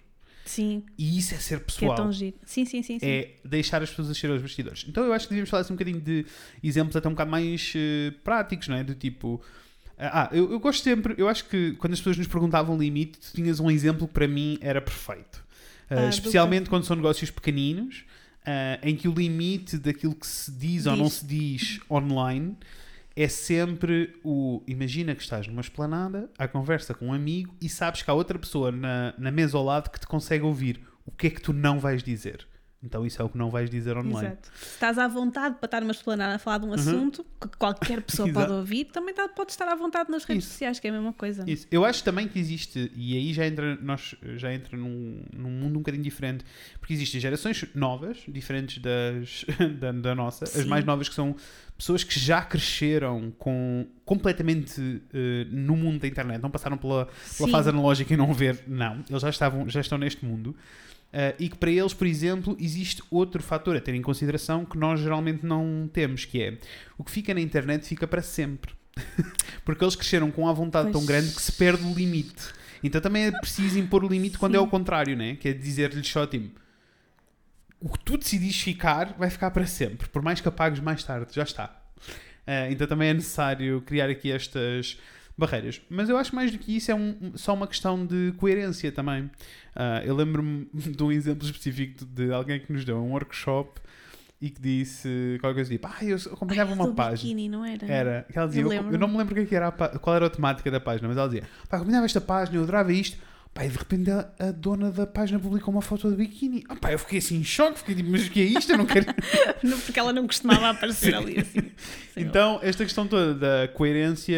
Sim, 0.49 0.83
E 0.97 1.19
isso 1.19 1.35
é 1.35 1.39
ser 1.39 1.59
que 1.59 1.63
é 1.63 1.67
pessoal. 1.67 1.95
tão 1.95 2.11
giro. 2.11 2.35
Sim, 2.47 2.65
sim, 2.65 2.83
sim. 2.83 2.99
sim. 2.99 3.07
é 3.07 3.35
deixar 3.45 3.83
as 3.83 3.91
pessoas 3.91 4.09
assistir 4.09 4.31
aos 4.31 4.41
bastidores. 4.41 4.87
Então 4.89 5.05
eu 5.05 5.13
acho 5.13 5.27
que 5.27 5.31
devíamos 5.31 5.51
falar 5.51 5.61
assim 5.61 5.75
um 5.75 5.77
bocadinho 5.77 6.01
de 6.01 6.25
exemplos 6.63 6.97
até 6.97 7.07
um 7.07 7.13
bocado 7.13 7.31
mais 7.31 7.75
eh, 7.77 8.13
práticos, 8.25 8.67
não 8.67 8.77
é? 8.77 8.83
Do 8.83 8.95
tipo. 8.95 9.43
Ah, 9.99 10.31
eu, 10.33 10.51
eu 10.53 10.59
gosto 10.59 10.83
sempre, 10.83 11.15
eu 11.19 11.29
acho 11.29 11.45
que 11.45 11.73
quando 11.73 11.93
as 11.93 11.99
pessoas 11.99 12.17
nos 12.17 12.29
perguntavam 12.29 12.77
o 12.77 12.79
limite, 12.79 13.19
tu 13.19 13.33
tinhas 13.35 13.61
um 13.61 13.71
exemplo 13.71 14.09
que 14.09 14.15
para 14.15 14.27
mim 14.27 14.57
era 14.63 14.81
perfeito. 14.81 15.45
Ah, 15.91 16.07
Ah, 16.07 16.09
especialmente 16.09 16.69
quando 16.69 16.85
são 16.85 16.97
negócios 16.97 17.31
pequeninos, 17.31 18.05
ah, 18.45 18.79
em 18.83 18.95
que 18.97 19.09
o 19.09 19.13
limite 19.15 19.79
daquilo 19.79 20.15
que 20.15 20.27
se 20.27 20.51
diz, 20.53 20.87
ou 20.87 20.97
não 20.97 21.05
Diz. 21.07 21.15
se 21.15 21.27
diz 21.27 21.81
online 21.91 22.57
é 23.17 23.27
sempre 23.29 24.15
o. 24.23 24.63
Imagina 24.67 25.15
que 25.15 25.23
estás 25.23 25.47
numa 25.49 25.61
esplanada, 25.61 26.31
à 26.39 26.47
conversa 26.47 26.95
com 26.95 27.07
um 27.09 27.13
amigo 27.13 27.53
e 27.61 27.69
sabes 27.69 28.03
que 28.03 28.11
há 28.11 28.15
outra 28.15 28.39
pessoa 28.39 28.71
na, 28.71 29.13
na 29.19 29.31
mesa 29.33 29.57
ao 29.59 29.65
lado 29.65 29.91
que 29.91 29.99
te 29.99 30.07
consegue 30.07 30.45
ouvir. 30.45 30.81
O 31.05 31.11
que 31.11 31.27
é 31.27 31.31
que 31.31 31.41
tu 31.41 31.53
não 31.53 31.81
vais 31.81 32.03
dizer? 32.03 32.47
Então 32.83 33.05
isso 33.05 33.21
é 33.21 33.25
o 33.25 33.29
que 33.29 33.37
não 33.37 33.51
vais 33.51 33.69
dizer 33.69 33.97
online. 33.97 34.29
Exato. 34.29 34.51
Se 34.55 34.75
estás 34.75 34.99
à 34.99 35.09
vontade 35.09 35.57
para 35.57 35.67
estar 35.67 35.81
numa 35.81 35.91
esplanada 35.91 36.37
a 36.37 36.39
falar 36.39 36.59
de 36.59 36.67
um 36.67 36.73
assunto 36.73 37.27
que 37.41 37.49
qualquer 37.59 38.03
pessoa 38.03 38.31
pode 38.33 38.53
Uhum. 38.53 38.59
Ouvir, 38.59 38.85
também 38.87 39.13
tá, 39.13 39.29
pode 39.29 39.51
estar 39.51 39.67
à 39.69 39.75
vontade 39.75 40.11
nas 40.11 40.25
redes 40.25 40.45
Isso. 40.45 40.53
sociais, 40.53 40.79
que 40.79 40.87
é 40.87 40.91
a 40.91 40.93
mesma 40.93 41.13
coisa. 41.13 41.45
Isso. 41.47 41.67
Eu 41.71 41.85
acho 41.85 42.05
também 42.05 42.29
que 42.29 42.39
existe, 42.39 42.91
e 42.95 43.17
aí 43.17 43.33
já 43.33 43.47
entra, 43.47 43.77
nós, 43.83 44.15
já 44.37 44.53
entra 44.55 44.77
num, 44.77 45.23
num 45.37 45.51
mundo 45.51 45.77
um 45.77 45.79
bocadinho 45.81 46.05
diferente, 46.05 46.45
porque 46.79 46.95
existem 46.95 47.21
gerações 47.21 47.65
novas, 47.75 48.19
diferentes 48.29 48.79
das, 48.79 49.45
da, 49.79 49.93
da 49.93 50.15
nossa, 50.15 50.45
as 50.45 50.51
Sim. 50.51 50.65
mais 50.67 50.85
novas 50.85 51.09
que 51.09 51.15
são 51.15 51.35
pessoas 51.77 52.03
que 52.05 52.19
já 52.19 52.43
cresceram 52.43 53.33
com 53.39 53.87
completamente 54.05 55.03
eh, 55.13 55.47
no 55.51 55.77
mundo 55.77 56.01
da 56.01 56.09
internet, 56.09 56.41
não 56.41 56.51
passaram 56.51 56.77
pela, 56.79 57.09
pela 57.37 57.49
fase 57.49 57.69
analógica 57.69 58.13
e 58.15 58.17
não 58.17 58.33
ver, 58.33 58.65
não, 58.67 59.05
eles 59.09 59.23
já, 59.23 59.31
estavam, 59.31 59.69
já 59.69 59.81
estão 59.81 59.99
neste 59.99 60.25
mundo. 60.25 60.57
Eh, 61.13 61.35
e 61.39 61.49
que 61.49 61.57
para 61.57 61.71
eles, 61.71 61.95
por 61.95 62.07
exemplo, 62.07 62.57
existe 62.61 63.03
outro 63.11 63.43
fator 63.43 63.77
a 63.77 63.81
ter 63.81 63.95
em 63.95 64.03
consideração 64.03 64.65
que 64.65 64.77
nós 64.77 65.01
geralmente 65.01 65.45
não 65.45 65.89
temos, 65.93 66.25
que 66.25 66.43
é 66.43 66.59
o 66.97 67.05
que 67.05 67.11
fica 67.11 67.33
na 67.35 67.41
internet 67.41 67.87
fica 67.87 68.07
para 68.07 68.23
sempre. 68.23 68.73
Porque 69.65 69.85
eles 69.85 69.95
cresceram 69.95 70.31
com 70.31 70.49
a 70.49 70.53
vontade 70.53 70.91
tão 70.91 71.01
Pois. 71.01 71.07
grande 71.07 71.35
que 71.35 71.41
se 71.43 71.53
perde 71.53 71.85
o 71.85 71.95
limite. 71.95 72.53
Então 72.83 73.01
também 73.01 73.25
é 73.25 73.33
preciso 73.33 73.79
impor 73.79 74.05
o 74.05 74.09
limite 74.09 74.39
quando 74.39 74.55
é 74.55 74.59
Sim. 74.59 74.65
ao 74.65 74.69
contrário, 74.69 75.17
né? 75.17 75.37
Que 75.37 75.49
é 75.49 75.53
dizer-lhes 75.53 76.07
só 76.09 76.27
tipo 76.27 76.61
o 77.81 77.89
que 77.91 77.99
tu 78.01 78.17
decidis 78.17 78.61
ficar 78.61 79.15
vai 79.19 79.31
ficar 79.31 79.51
para 79.51 79.67
sempre, 79.67 80.09
por 80.09 80.23
mais 80.23 80.41
que 80.41 80.49
apagues 80.49 80.81
mais 80.81 81.03
tarde, 81.05 81.33
já 81.33 81.43
está. 81.43 81.81
Ah, 82.47 82.71
então 82.71 82.87
também 82.87 83.11
é 83.11 83.15
necessário 83.15 83.83
criar 83.83 84.09
aqui 84.09 84.33
estas 84.33 84.99
barreiras. 85.39 85.81
Mas 85.89 86.09
eu 86.09 86.17
acho 86.17 86.35
mais 86.35 86.51
do 86.51 86.59
que 86.59 86.77
isso 86.77 86.91
é 86.91 86.95
um- 86.95 87.33
só 87.35 87.55
uma 87.55 87.67
questão 87.67 88.05
de 88.05 88.33
coerência 88.37 88.91
também. 88.93 89.31
Ah, 89.75 90.03
eu 90.05 90.15
lembro-me 90.15 90.69
de 90.75 91.03
um 91.03 91.13
exemplo 91.13 91.47
específico 91.47 92.05
de 92.05 92.33
alguém 92.33 92.59
que 92.61 92.73
nos 92.73 92.85
deu 92.85 92.99
um 92.99 93.13
workshop 93.13 93.81
e 94.41 94.51
que 94.51 94.61
disse 94.61 95.37
qualquer 95.41 95.55
coisa 95.57 95.71
tipo, 95.71 95.87
ah, 95.89 96.05
eu 96.05 96.17
acompanhava 96.17 96.71
Ai, 96.71 96.77
uma 96.77 96.93
página. 96.95 97.17
biquíni, 97.17 97.49
não 97.49 97.65
era? 97.65 97.87
Era, 97.87 98.27
que 98.31 98.39
ela 98.39 98.47
dizia, 98.49 98.63
eu, 98.63 98.69
lembro-me. 98.69 98.95
eu 98.95 98.99
não 99.01 99.09
me 99.09 99.17
lembro 99.19 99.35
que 99.35 99.41
é 99.41 99.45
que 99.47 99.55
era 99.55 99.69
a 99.69 99.73
qual 99.73 100.15
era 100.15 100.27
a 100.27 100.31
temática 100.31 100.71
da 100.71 100.79
página, 100.79 101.09
mas 101.09 101.17
ela 101.17 101.27
dizia, 101.27 101.43
pá, 101.69 101.77
acompanhava 101.77 102.05
esta 102.07 102.21
página, 102.21 102.57
eu 102.57 102.63
adorava 102.63 102.93
isto, 102.93 103.17
pá, 103.59 103.65
e 103.65 103.69
de 103.69 103.77
repente 103.77 104.09
a, 104.11 104.31
a 104.39 104.53
dona 104.53 104.93
da 104.93 105.05
página 105.05 105.41
publicou 105.41 105.75
uma 105.75 105.83
foto 105.83 106.09
de 106.09 106.17
biquíni. 106.17 106.63
Ah, 106.69 106.77
pá, 106.77 106.93
eu 106.93 106.99
fiquei 106.99 107.19
assim 107.19 107.39
em 107.39 107.45
choque, 107.45 107.79
fiquei 107.81 107.97
tipo, 107.97 108.09
mas 108.11 108.27
o 108.27 108.31
que 108.31 108.41
é 108.41 108.45
isto? 108.45 108.71
Eu 108.71 108.79
não 108.79 108.87
quero. 108.87 109.07
Não, 109.63 109.79
Porque 109.81 109.99
ela 109.99 110.13
não 110.13 110.27
costumava 110.27 110.71
aparecer 110.71 111.15
ali 111.15 111.41
assim. 111.41 111.73
Então, 112.17 112.61
esta 112.63 112.85
questão 112.85 113.07
toda 113.09 113.35
da 113.35 113.69
coerência 113.69 114.37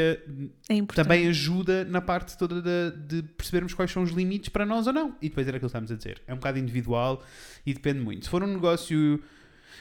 é 0.69 0.83
também 0.95 1.29
ajuda 1.29 1.85
na 1.85 2.01
parte 2.01 2.37
toda 2.39 2.63
da- 2.63 2.97
de 2.97 3.23
percebermos 3.23 3.75
quais 3.75 3.91
são 3.91 4.03
os 4.03 4.11
limites 4.11 4.49
para 4.49 4.65
nós 4.65 4.87
ou 4.87 4.93
não. 4.93 5.15
E 5.21 5.29
depois 5.29 5.47
era 5.47 5.57
aquilo 5.59 5.69
que 5.71 5.77
estamos 5.77 5.93
a 5.93 5.97
dizer. 5.97 6.23
É 6.27 6.33
um 6.33 6.37
bocado 6.37 6.59
individual 6.59 7.23
e 7.67 7.75
depende 7.75 8.01
muito. 8.01 8.25
Se 8.25 8.31
for 8.31 8.43
um 8.43 8.47
negócio. 8.47 9.23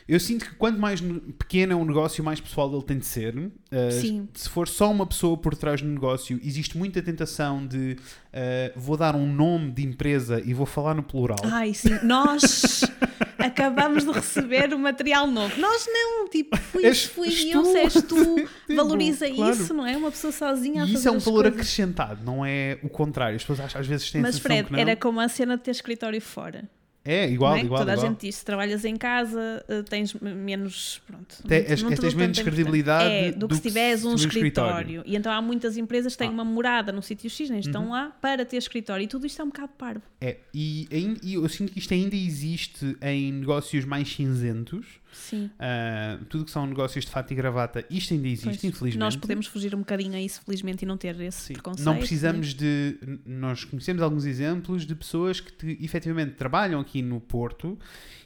Eu 0.08 0.20
sinto 0.20 0.46
que 0.46 0.56
quanto 0.56 0.80
mais 0.80 1.00
no- 1.02 1.20
pequeno 1.34 1.74
é 1.74 1.76
um 1.76 1.86
negócio, 1.86 2.24
mais 2.24 2.40
pessoal 2.40 2.72
ele 2.74 2.84
tem 2.84 2.98
de 2.98 3.06
ser. 3.06 3.38
Uh, 3.38 3.52
Sim. 3.92 4.28
Se 4.34 4.50
for 4.50 4.68
só 4.68 4.90
uma 4.92 5.06
pessoa 5.06 5.38
por 5.38 5.56
trás 5.56 5.82
do 5.82 5.88
negócio, 5.88 6.40
existe 6.44 6.78
muita 6.78 7.02
tentação 7.02 7.66
de 7.66 7.96
uh, 8.34 8.80
vou 8.80 8.98
dar 8.98 9.16
um 9.16 9.32
nome 9.32 9.72
de 9.72 9.84
empresa 9.86 10.42
e 10.44 10.54
vou 10.54 10.66
falar 10.66 10.94
no 10.96 11.04
plural. 11.04 11.38
Ai, 11.44 11.74
sim. 11.74 11.98
Nós 12.04 12.82
acabamos 13.38 14.04
de 14.04 14.12
receber 14.12 14.74
o 14.74 14.80
material 14.80 15.28
novo. 15.28 15.60
Nós 15.60 15.86
não, 15.88 16.28
tipo, 16.30 16.58
fui, 16.58 16.86
És- 16.86 17.06
fui 17.06 17.28
és 17.28 17.46
eu, 17.46 17.64
tu. 17.64 17.78
és 17.78 17.94
tu. 17.94 18.36
Tipo, 18.70 18.76
Valoriza 18.76 19.30
claro. 19.30 19.52
isso, 19.54 19.74
não 19.74 19.86
é? 19.86 19.98
Uma 19.98 20.12
pessoa 20.12 20.32
sozinha 20.32 20.84
a 20.84 20.86
E 20.86 20.90
isso 20.90 21.04
fazer 21.04 21.10
é 21.10 21.12
um 21.12 21.20
valor 21.20 21.42
coisas. 21.44 21.60
acrescentado, 21.60 22.24
não 22.24 22.46
é 22.46 22.78
o 22.84 22.90
contrário. 22.90 23.36
As 23.36 23.44
pessoas 23.44 23.76
às 23.76 23.88
vezes 23.88 24.12
têm 24.12 24.20
a 24.20 24.24
Mas 24.24 24.38
Fred, 24.40 24.68
era 24.80 24.96
como 24.96 25.20
a 25.20 25.28
cena 25.28 25.58
de 25.58 25.64
ter 25.64 25.72
escritório 25.72 26.22
fora. 26.22 26.70
É, 27.04 27.30
igual, 27.30 27.56
é? 27.56 27.62
igual. 27.62 27.80
Toda 27.80 27.94
igual. 27.94 28.06
a 28.06 28.10
gente 28.10 28.22
diz, 28.28 28.36
se 28.36 28.46
trabalhas 28.46 28.84
em 28.86 28.96
casa, 28.98 29.64
eh, 29.68 29.82
tens 29.84 30.14
menos. 30.14 31.02
Pronto, 31.08 31.36
Te- 31.48 31.48
não- 31.48 31.56
és- 31.70 31.82
não 31.84 31.90
te 31.92 32.02
tens 32.02 32.14
menos 32.14 32.40
credibilidade. 32.40 33.10
É, 33.10 33.32
do, 33.32 33.40
do 33.40 33.48
que 33.48 33.56
se 33.56 33.62
tiveres 33.62 34.04
um 34.06 34.14
escritório. 34.16 34.72
escritório. 34.82 35.04
E 35.06 35.16
então 35.16 35.32
há 35.32 35.42
muitas 35.42 35.78
empresas 35.78 36.14
que 36.14 36.20
têm 36.20 36.28
Ah. 36.28 36.32
uma 36.32 36.44
morada 36.46 36.92
no 36.92 37.02
sítio 37.02 37.30
X, 37.30 37.50
nem 37.50 37.60
estão 37.62 37.86
Uhum. 37.86 37.92
lá 37.92 38.12
para 38.22 38.46
ter 38.46 38.58
escritório. 38.58 39.04
E 39.04 39.08
tudo 39.08 39.26
isto 39.26 39.42
é 39.42 39.46
um 39.46 39.48
bocado 39.48 39.72
parvo. 39.78 40.02
É, 40.22 40.38
e, 40.54 40.88
e 41.24 41.34
eu 41.36 41.48
sinto 41.50 41.72
que 41.72 41.80
isto 41.80 41.94
ainda 41.94 42.16
existe 42.16 42.98
em 43.02 43.32
negócios 43.32 43.86
mais 43.86 44.08
cinzentos. 44.14 44.86
Sim. 45.12 45.50
Ah, 45.60 46.18
tudo 46.30 46.46
que 46.46 46.52
são 46.52 46.66
negócios 46.66 47.06
de 47.06 47.12
fato 47.12 47.32
e 47.32 47.36
gravata, 47.36 47.84
isto 47.90 48.14
ainda 48.14 48.28
existe, 48.28 48.46
Pois. 48.46 48.64
infelizmente. 48.64 48.98
Nós 49.00 49.16
podemos 49.16 49.48
fugir 49.48 49.74
um 49.76 49.80
bocadinho 49.80 50.14
a 50.16 50.22
isso, 50.22 50.42
felizmente, 50.46 50.84
e 50.84 50.88
não 50.88 50.98
ter 50.98 51.20
esse 51.22 51.42
Sim. 51.42 51.54
preconceito. 51.54 51.86
Não 51.86 51.94
né? 51.94 52.00
precisamos 52.00 52.54
de. 52.54 52.98
n- 53.02 53.20
Nós 53.26 53.64
conhecemos 53.64 54.02
alguns 54.02 54.26
exemplos 54.26 54.86
de 54.86 54.96
pessoas 54.96 55.40
que 55.40 55.52
te- 55.52 55.78
efetivamente 55.84 56.32
trabalham 56.34 56.80
aqui 56.80 57.02
no 57.02 57.20
Porto 57.20 57.78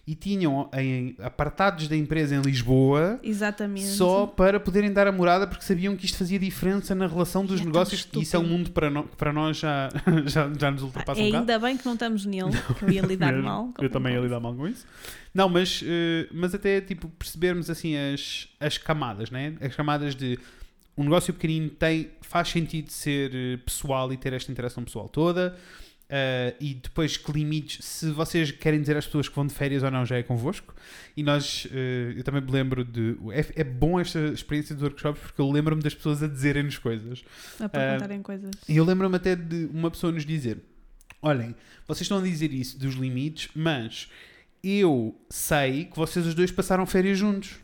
e 0.06 0.16
tinham 0.16 0.70
em, 0.74 1.16
apartados 1.20 1.88
da 1.88 1.96
empresa 1.96 2.36
em 2.36 2.42
Lisboa 2.42 3.20
Exatamente. 3.24 3.88
só 3.88 4.28
para 4.28 4.60
poderem 4.60 4.92
dar 4.92 5.08
a 5.08 5.12
morada 5.14 5.48
porque 5.48 5.64
sabiam 5.64 5.96
que 5.96 6.06
isto 6.06 6.18
fazia 6.18 6.38
diferença 6.38 6.94
na 6.94 7.08
relação 7.08 7.46
dos 7.46 7.62
é 7.62 7.64
negócios 7.64 8.06
e 8.14 8.20
isso 8.22 8.36
é 8.36 8.40
um 8.40 8.44
mundo 8.46 8.72
para, 8.72 8.90
no- 8.90 9.04
que 9.06 9.16
para 9.16 9.32
nós 9.32 9.58
já, 9.58 9.90
já, 10.28 10.52
já 10.60 10.70
nos 10.72 10.84
ultrapassa 10.84 11.22
um 11.22 11.24
É, 11.24 11.28
bocado. 11.28 11.52
ainda 11.52 11.60
bem 11.66 11.78
que 11.78 11.86
não 11.86 11.94
estamos 11.94 12.26
nele, 12.26 12.52
que 12.78 12.84
eu 12.86 12.90
ia 12.92 13.02
lidar 13.02 13.34
mal. 13.42 13.74
Eu 13.80 13.90
também 13.90 14.14
ia 14.14 14.20
lidar 14.20 14.42
mal 14.42 14.54
com 14.54 14.68
isso. 14.68 14.86
Não, 15.34 15.50
mas, 15.50 15.82
eh, 15.84 16.28
mas 16.32 16.54
até 16.54 16.80
tipo 16.80 17.10
percebermos 17.10 17.70
assim 17.70 17.96
as, 17.98 18.48
as 18.60 18.78
camadas, 18.78 19.32
né? 19.32 19.56
As 19.62 19.76
camadas 19.76 20.16
de 20.16 20.38
um 20.96 21.04
negócio 21.04 21.34
pequenino 21.34 21.70
tem, 21.72 22.12
faz 22.22 22.50
sentido 22.50 22.92
ser 22.92 23.32
eh, 23.34 23.58
pessoal 23.58 24.14
e 24.14 24.18
ter 24.18 24.32
esta 24.34 24.52
interação 24.52 24.84
pessoal 24.84 25.10
toda. 25.10 25.58
eh, 26.10 26.54
e 26.60 26.76
depois 26.76 27.18
que 27.18 27.32
limites, 27.32 27.84
se 27.84 28.12
vocês 28.12 28.52
querem 28.52 28.80
dizer 28.80 28.96
às 28.96 29.06
pessoas 29.08 29.28
que 29.28 29.36
vão 29.36 29.48
de 29.48 29.54
férias 29.56 29.82
ou 29.82 29.90
não, 29.90 30.06
já 30.06 30.18
é 30.18 30.22
convosco. 30.24 30.76
E 31.18 31.24
nós, 31.24 31.68
eh, 31.72 32.14
eu 32.16 32.24
também 32.24 32.42
me 32.42 32.52
lembro 32.52 32.86
de. 32.86 33.18
É, 33.32 33.62
é 33.62 33.64
bom 33.64 34.00
esta 34.00 34.20
experiência 34.20 34.76
dos 34.76 34.84
workshops 34.84 35.20
porque 35.22 35.42
eu 35.42 35.50
lembro-me 35.50 35.82
das 35.82 35.96
pessoas 35.96 36.22
a 36.22 36.28
dizerem-nos 36.28 36.78
coisas. 36.78 37.24
A 37.60 37.68
perguntarem 37.68 38.22
coisas. 38.22 38.52
E 38.70 38.78
eu 38.78 38.86
lembro-me 38.86 39.16
até 39.16 39.36
de 39.36 39.66
uma 39.74 39.90
pessoa 39.90 40.12
nos 40.12 40.24
dizer: 40.26 40.60
Olhem, 41.22 41.56
vocês 41.88 42.02
estão 42.02 42.20
a 42.20 42.22
dizer 42.22 42.54
isso 42.54 42.78
dos 42.78 42.94
limites, 42.94 43.50
mas 43.56 44.08
eu 44.64 45.16
sei 45.30 45.86
que 45.86 45.98
vocês 45.98 46.26
os 46.26 46.34
dois 46.34 46.52
passaram 46.52 46.86
férias 46.86 47.18
juntos 47.18 47.58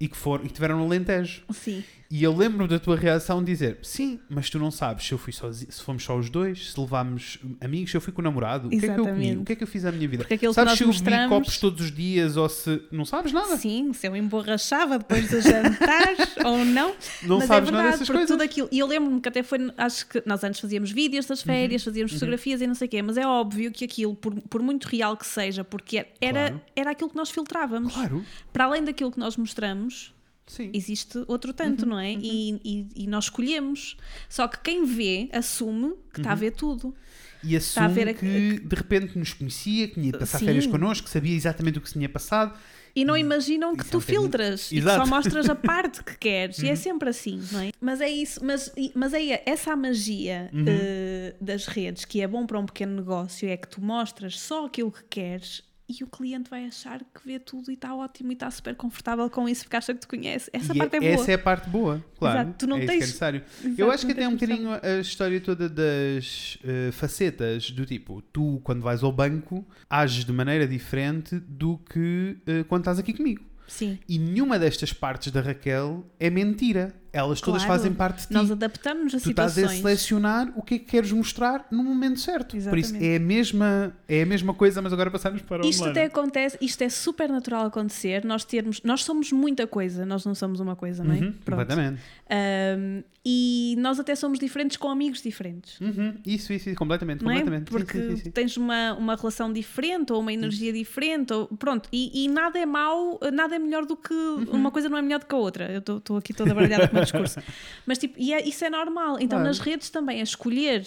e 0.00 0.08
que 0.08 0.16
foram 0.16 0.44
e 0.44 0.48
que 0.48 0.54
tiveram 0.54 0.78
no 0.78 0.84
Alentejo. 0.84 1.42
Sim. 1.50 1.84
E 2.12 2.24
eu 2.24 2.36
lembro-me 2.36 2.66
da 2.66 2.78
tua 2.80 2.96
reação 2.96 3.38
de 3.38 3.52
dizer: 3.52 3.78
Sim, 3.82 4.18
mas 4.28 4.50
tu 4.50 4.58
não 4.58 4.70
sabes 4.72 5.06
se 5.06 5.12
eu 5.12 5.18
fui 5.18 5.32
sozinho, 5.32 5.70
se 5.70 5.80
fomos 5.80 6.02
só 6.02 6.18
os 6.18 6.28
dois, 6.28 6.72
se 6.72 6.80
levámos 6.80 7.38
amigos, 7.60 7.92
se 7.92 7.96
eu 7.96 8.00
fui 8.00 8.12
com 8.12 8.20
o 8.20 8.24
namorado, 8.24 8.66
o 8.66 8.70
que 8.70 8.76
é 8.78 8.80
que 8.80 8.86
eu 8.88 8.94
comi, 8.96 9.08
Exatamente. 9.10 9.36
o 9.38 9.44
que 9.44 9.52
é 9.52 9.56
que 9.56 9.62
eu 9.62 9.66
fiz 9.68 9.84
à 9.84 9.92
minha 9.92 10.08
vida? 10.08 10.24
Sabes 10.52 10.52
nós 10.52 10.78
se 10.78 10.82
eu 10.84 10.92
bebi 11.10 11.28
copos 11.28 11.58
todos 11.58 11.84
os 11.84 11.92
dias 11.92 12.36
ou 12.36 12.48
se. 12.48 12.82
Não 12.90 13.04
sabes 13.04 13.32
nada? 13.32 13.56
Sim, 13.56 13.92
se 13.92 14.08
eu 14.08 14.16
emborrachava 14.16 14.98
depois 14.98 15.30
do 15.30 15.40
jantar 15.40 16.02
ou 16.44 16.64
não. 16.64 16.94
Não 17.22 17.38
mas 17.38 17.46
sabes 17.46 17.68
é 17.68 17.72
nada 17.72 17.82
verdade, 17.84 17.84
dessas 17.92 18.06
porque 18.08 18.18
coisas. 18.18 18.28
tudo 18.30 18.42
aquilo. 18.42 18.68
E 18.72 18.78
eu 18.80 18.88
lembro-me 18.88 19.20
que 19.20 19.28
até 19.28 19.44
foi. 19.44 19.58
Acho 19.78 20.06
que 20.08 20.20
nós 20.26 20.42
antes 20.42 20.58
fazíamos 20.60 20.90
vídeos 20.90 21.26
das 21.26 21.42
férias, 21.42 21.82
Uhum. 21.86 21.92
fazíamos 21.92 22.12
fotografias 22.12 22.60
e 22.60 22.66
não 22.66 22.74
sei 22.74 22.88
o 22.88 22.90
quê, 22.90 23.02
mas 23.02 23.16
é 23.18 23.24
óbvio 23.26 23.70
que 23.70 23.84
aquilo, 23.84 24.16
por, 24.16 24.34
por 24.42 24.60
muito 24.60 24.86
real 24.88 25.16
que 25.16 25.26
seja, 25.26 25.62
porque 25.62 26.06
era, 26.20 26.48
Claro. 26.48 26.60
era 26.74 26.90
aquilo 26.90 27.10
que 27.10 27.16
nós 27.16 27.30
filtrávamos. 27.30 27.94
Claro, 27.94 28.24
Para 28.52 28.64
além 28.64 28.82
daquilo 28.82 29.12
que 29.12 29.18
nós 29.20 29.36
mostramos, 29.36 30.12
sim. 30.50 30.70
existe 30.74 31.22
outro 31.28 31.52
tanto, 31.52 31.82
Uhum, 31.84 31.90
não 31.90 31.98
é? 31.98 32.12
E, 32.12 32.60
e, 32.64 32.86
e 33.04 33.06
nós 33.06 33.24
escolhemos. 33.24 33.96
Só 34.28 34.46
que 34.48 34.58
quem 34.60 34.84
vê 34.84 35.28
assume 35.32 35.94
que 36.12 36.20
está 36.20 36.32
a 36.32 36.34
ver 36.34 36.50
tudo. 36.52 36.94
E 37.42 37.54
Está 37.54 37.84
a 37.86 37.88
ver 37.88 38.08
assume 38.10 38.10
a- 38.10 38.14
que 38.58 38.60
de 38.60 38.76
repente 38.76 39.18
nos 39.18 39.32
conhecia, 39.32 39.88
que 39.88 39.94
tinha 39.94 40.12
Sim. 40.26 40.44
férias 40.44 40.66
connosco, 40.66 41.04
que 41.06 41.10
sabia 41.10 41.34
exatamente 41.34 41.78
o 41.78 41.80
que 41.80 41.88
se 41.88 41.94
tinha 41.94 42.08
passado. 42.08 42.58
E 42.94 43.04
não 43.04 43.16
imaginam 43.16 43.74
que 43.76 43.84
tu 43.86 44.00
filtras 44.00 44.70
e 44.72 44.80
que. 44.80 44.86
Uhum. 44.86 44.96
só 44.96 45.06
mostras 45.06 45.48
a 45.48 45.54
parte 45.54 46.02
que 46.02 46.16
queres. 46.18 46.58
E 46.58 46.68
é 46.68 46.74
sempre 46.74 47.08
assim, 47.08 47.40
não 47.52 47.60
é? 47.60 47.70
Mas 47.80 48.00
é 48.00 48.10
isso, 48.10 48.44
mas, 48.44 48.70
mas 48.94 49.14
é 49.14 49.42
essa 49.46 49.72
a 49.72 49.76
magia 49.76 50.50
Uhum. 50.52 50.64
eh, 50.66 51.34
das 51.40 51.66
redes 51.66 52.04
que 52.04 52.20
é 52.20 52.26
bom 52.26 52.44
para 52.44 52.58
um 52.58 52.66
pequeno 52.66 52.96
negócio, 52.96 53.48
é 53.48 53.56
que 53.56 53.68
tu 53.68 53.80
mostras 53.80 54.38
só 54.38 54.66
aquilo 54.66 54.90
que 54.90 55.04
queres 55.08 55.62
e 55.98 56.04
o 56.04 56.06
cliente 56.06 56.48
vai 56.48 56.66
achar 56.66 57.00
que 57.00 57.20
vê 57.26 57.38
tudo 57.38 57.70
e 57.70 57.74
está 57.74 57.94
ótimo 57.94 58.30
e 58.30 58.34
está 58.34 58.50
super 58.50 58.74
confortável 58.74 59.28
com 59.30 59.48
isso 59.48 59.64
porque 59.64 59.76
acha 59.76 59.92
que 59.94 60.00
te 60.00 60.06
conhece. 60.06 60.48
Essa 60.52 60.72
e 60.74 60.78
parte 60.78 60.94
é, 60.94 60.96
é- 60.96 61.00
boa. 61.00 61.12
essa 61.12 61.30
é 61.30 61.34
a 61.34 61.38
parte 61.38 61.68
boa, 61.70 62.04
claro. 62.18 62.40
Exato, 62.40 62.54
tu 62.58 62.66
não 62.66 62.76
é 62.76 62.80
isso 62.80 62.86
que 62.86 62.92
tens- 62.92 63.02
é 63.02 63.06
necessário. 63.06 63.42
Exato, 63.64 63.80
Eu 63.80 63.90
acho 63.90 64.06
que 64.06 64.12
até 64.12 64.22
é 64.22 64.28
um 64.28 64.36
tens 64.36 64.48
bocadinho 64.50 64.70
a 64.96 65.00
história 65.00 65.40
toda 65.40 65.68
das 65.68 66.58
eh, 66.64 66.90
facetas 66.92 67.70
do 67.70 67.84
tipo, 67.84 68.22
tu 68.32 68.60
quando 68.62 68.82
vais 68.82 69.02
ao 69.02 69.10
banco 69.12 69.66
ages 69.88 70.24
de 70.24 70.32
maneira 70.32 70.66
diferente 70.66 71.36
do 71.40 71.78
que 71.78 72.36
eh, 72.46 72.64
quando 72.64 72.82
estás 72.82 72.98
aqui 72.98 73.12
comigo. 73.12 73.42
Sim. 73.66 73.98
E 74.08 74.18
nenhuma 74.18 74.58
destas 74.58 74.92
partes 74.92 75.30
da 75.32 75.40
Raquel 75.40 76.04
é 76.18 76.28
mentira. 76.28 76.92
Elas 77.12 77.40
todas 77.40 77.64
Claro. 77.64 77.80
fazem 77.80 77.92
parte 77.94 78.20
de 78.22 78.26
ti. 78.28 78.34
Nós 78.34 78.50
adaptamos-nos 78.50 79.14
a 79.14 79.18
tu 79.20 79.30
estás 79.30 79.52
a 79.52 79.54
situações. 79.54 79.80
selecionar 79.82 80.52
o 80.56 80.62
que 80.62 80.74
é 80.74 80.78
que 80.78 80.84
queres 80.84 81.10
mostrar 81.10 81.66
no 81.70 81.82
momento 81.82 82.20
certo. 82.20 82.50
Por 82.50 82.78
isso 82.78 82.90
Exatamente. 82.94 83.04
é 83.04 83.16
a 83.16 83.20
mesma, 83.20 83.96
é 84.08 84.22
a 84.22 84.26
mesma 84.26 84.54
coisa, 84.54 84.80
mas 84.80 84.92
agora 84.92 85.10
passamos 85.10 85.42
para 85.42 85.64
o 85.64 85.68
Isto 85.68 85.82
online. 85.82 85.98
até 85.98 86.06
acontece, 86.06 86.56
isto 86.60 86.82
é 86.82 86.88
super 86.88 87.28
natural 87.28 87.66
acontecer. 87.66 88.24
Nós 88.24 88.44
termos, 88.44 88.80
nós 88.84 89.02
somos 89.04 89.32
muita 89.32 89.66
coisa, 89.66 90.06
nós 90.06 90.24
não 90.24 90.34
somos 90.34 90.60
uma 90.60 90.76
coisa, 90.76 91.02
não 91.02 91.14
é? 91.14 91.18
Uhum, 91.18 91.32
completamente. 91.44 92.00
Um, 92.30 93.02
e 93.22 93.74
nós 93.78 94.00
até 94.00 94.14
somos 94.14 94.38
diferentes 94.38 94.78
com 94.78 94.88
amigos 94.88 95.20
diferentes. 95.20 95.78
Uhum, 95.78 96.14
Isso, 96.24 96.52
isso, 96.54 96.70
isso, 96.70 96.78
completamente. 96.78 97.22
Não 97.22 97.30
é? 97.30 97.34
completamente. 97.40 97.68
Sim, 97.70 97.76
Porque 97.76 97.98
sim, 98.00 98.16
sim, 98.16 98.22
sim. 98.24 98.30
tens 98.30 98.56
uma, 98.56 98.94
uma 98.94 99.14
relação 99.14 99.52
diferente 99.52 100.10
ou 100.12 100.20
uma 100.20 100.32
energia 100.32 100.72
diferente, 100.72 101.30
ou, 101.32 101.46
pronto, 101.48 101.86
e, 101.92 102.24
e 102.24 102.28
nada 102.28 102.58
é 102.58 102.64
mau, 102.64 103.20
nada 103.32 103.56
é 103.56 103.58
melhor 103.58 103.84
do 103.84 103.96
que 103.96 104.14
Uhum. 104.14 104.46
uma 104.52 104.70
coisa 104.70 104.88
não 104.88 104.96
é 104.96 105.02
melhor 105.02 105.18
do 105.20 105.26
que 105.26 105.34
a 105.34 105.38
outra. 105.38 105.70
Eu 105.70 105.96
estou 105.98 106.16
aqui 106.16 106.32
toda 106.32 106.54
baralhada 106.54 106.88
com 106.88 106.99
meu 107.00 107.04
discurso. 107.24 107.40
Mas 107.86 107.98
tipo, 107.98 108.14
e 108.18 108.32
é- 108.32 108.46
isso 108.46 108.64
é 108.64 108.70
normal. 108.70 109.14
Então 109.16 109.38
Claro. 109.38 109.44
nas 109.44 109.58
redes 109.58 109.90
também 109.90 110.20
é 110.20 110.22
escolher 110.22 110.86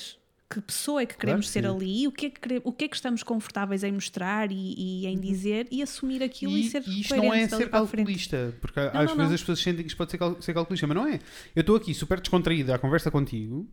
que 0.49 0.62
pessoa 0.62 1.02
é 1.02 1.06
que 1.08 1.17
queremos 1.17 1.47
que 1.47 1.52
ser 1.52 1.63
sim. 1.63 1.67
ali, 1.69 2.08
o 2.08 2.12
que, 2.12 2.28
é 2.28 2.30
que 2.30 2.39
quere- 2.39 2.62
o 2.63 2.71
que 2.71 2.86
é 2.86 2.88
que 2.88 2.95
estamos 2.95 3.23
confortáveis 3.23 3.84
em 3.84 3.91
mostrar 3.91 4.52
e, 4.52 4.76
e 4.78 5.08
em 5.08 5.19
dizer 5.19 5.67
e 5.71 5.82
assumir 5.82 6.21
aquilo 6.21 6.52
e, 6.52 6.62
Uhum. 6.62 6.67
E, 6.67 6.69
ser 6.69 6.84
e 6.86 7.02
isto 7.02 7.15
não 7.15 7.34
é 7.34 7.47
ser 7.47 7.63
a 7.63 7.69
calculista, 7.69 8.54
porque 8.62 8.80
às 8.80 8.93
não, 8.93 8.99
vezes 9.02 9.17
não. 9.17 9.26
as 9.34 9.39
pessoas 9.41 9.60
sentem 9.60 9.82
que 9.84 9.88
isto 9.88 9.97
pode 9.97 10.12
ser, 10.12 10.17
cal- 10.19 10.39
ser 10.39 10.54
calculista, 10.54 10.86
mas 10.86 10.95
não 10.95 11.08
é. 11.08 11.19
Eu 11.56 11.62
estou 11.62 11.76
aqui 11.76 11.91
super 11.95 12.19
descontraída 12.19 12.76
à 12.76 12.78
conversa 12.78 13.10
contigo 13.10 13.67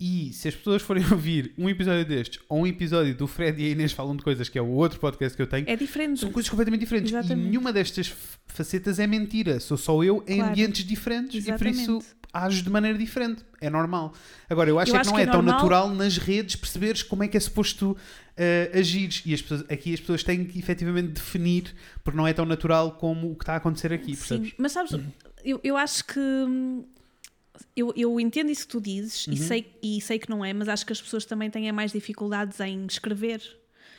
e 0.00 0.32
se 0.32 0.46
as 0.48 0.54
pessoas 0.54 0.80
forem 0.82 1.04
ouvir 1.10 1.52
um 1.58 1.68
episódio 1.68 2.04
destes 2.04 2.40
ou 2.48 2.60
um 2.62 2.66
episódio 2.66 3.14
do 3.14 3.26
Fred 3.26 3.60
e 3.62 3.66
a 3.66 3.70
Inês 3.70 3.92
falam 3.92 4.16
de 4.16 4.22
coisas, 4.22 4.48
que 4.48 4.58
é 4.58 4.62
o 4.62 4.68
outro 4.68 5.00
podcast 5.00 5.36
que 5.36 5.42
eu 5.42 5.46
tenho, 5.46 5.68
É 5.68 5.74
diferente. 5.76 6.20
são 6.20 6.30
coisas 6.30 6.48
completamente 6.48 6.80
diferentes. 6.80 7.12
Exatamente. 7.12 7.46
E 7.46 7.48
nenhuma 7.50 7.72
destas 7.72 8.12
facetas 8.46 8.98
é 8.98 9.06
mentira. 9.06 9.58
Sou 9.60 9.76
só 9.76 10.02
eu 10.04 10.22
em 10.26 10.36
Claro. 10.36 10.50
ambientes 10.52 10.84
diferentes 10.84 11.46
e 11.46 11.52
por 11.52 11.66
isso 11.66 11.80
Exatamente. 11.80 12.06
ajo 12.32 12.62
de 12.62 12.70
maneira 12.70 12.96
diferente. 12.96 13.44
É 13.60 13.68
normal. 13.68 14.14
Agora, 14.48 14.70
eu 14.70 14.78
acho, 14.78 14.92
Eu 14.92 14.96
é 14.96 15.00
acho 15.00 15.10
que 15.10 15.16
não 15.16 15.22
que 15.22 15.26
é, 15.26 15.28
é 15.28 15.32
tão 15.32 15.42
natural 15.42 15.90
nas 15.90 16.16
redes 16.16 16.54
perceberes 16.54 17.02
como 17.02 17.24
é 17.24 17.28
que 17.28 17.36
é 17.36 17.40
suposto 17.40 17.90
uh, 17.92 18.78
agir. 18.78 19.10
E 19.26 19.34
as 19.34 19.42
pessoas, 19.42 19.64
aqui 19.68 19.92
as 19.94 20.00
pessoas 20.00 20.22
têm 20.22 20.44
que 20.44 20.58
efetivamente 20.58 21.08
definir, 21.08 21.74
porque 22.04 22.16
não 22.16 22.26
é 22.26 22.32
tão 22.32 22.44
natural 22.44 22.92
como 22.92 23.32
o 23.32 23.34
que 23.36 23.42
está 23.42 23.54
a 23.54 23.56
acontecer 23.56 23.92
aqui, 23.92 24.16
percebes? 24.16 24.50
Sim, 24.50 24.54
mas 24.58 24.70
sabes, 24.72 24.92
Uhum. 24.92 25.06
eu, 25.44 25.60
eu 25.64 25.76
acho 25.76 26.04
que 26.04 26.20
hum, 26.20 26.84
eu, 27.76 27.92
eu 27.96 28.18
entendo 28.20 28.50
isso 28.50 28.62
que 28.66 28.72
tu 28.72 28.80
dizes 28.80 29.26
Uhum. 29.26 29.32
e, 29.34 29.36
sei, 29.36 29.78
e 29.82 30.00
sei 30.00 30.18
que 30.18 30.28
não 30.30 30.44
é, 30.44 30.52
mas 30.52 30.68
acho 30.68 30.84
que 30.86 30.92
as 30.92 31.00
pessoas 31.00 31.24
também 31.24 31.50
têm 31.50 31.70
mais 31.72 31.92
dificuldades 31.92 32.58
em 32.60 32.86
escrever. 32.86 33.40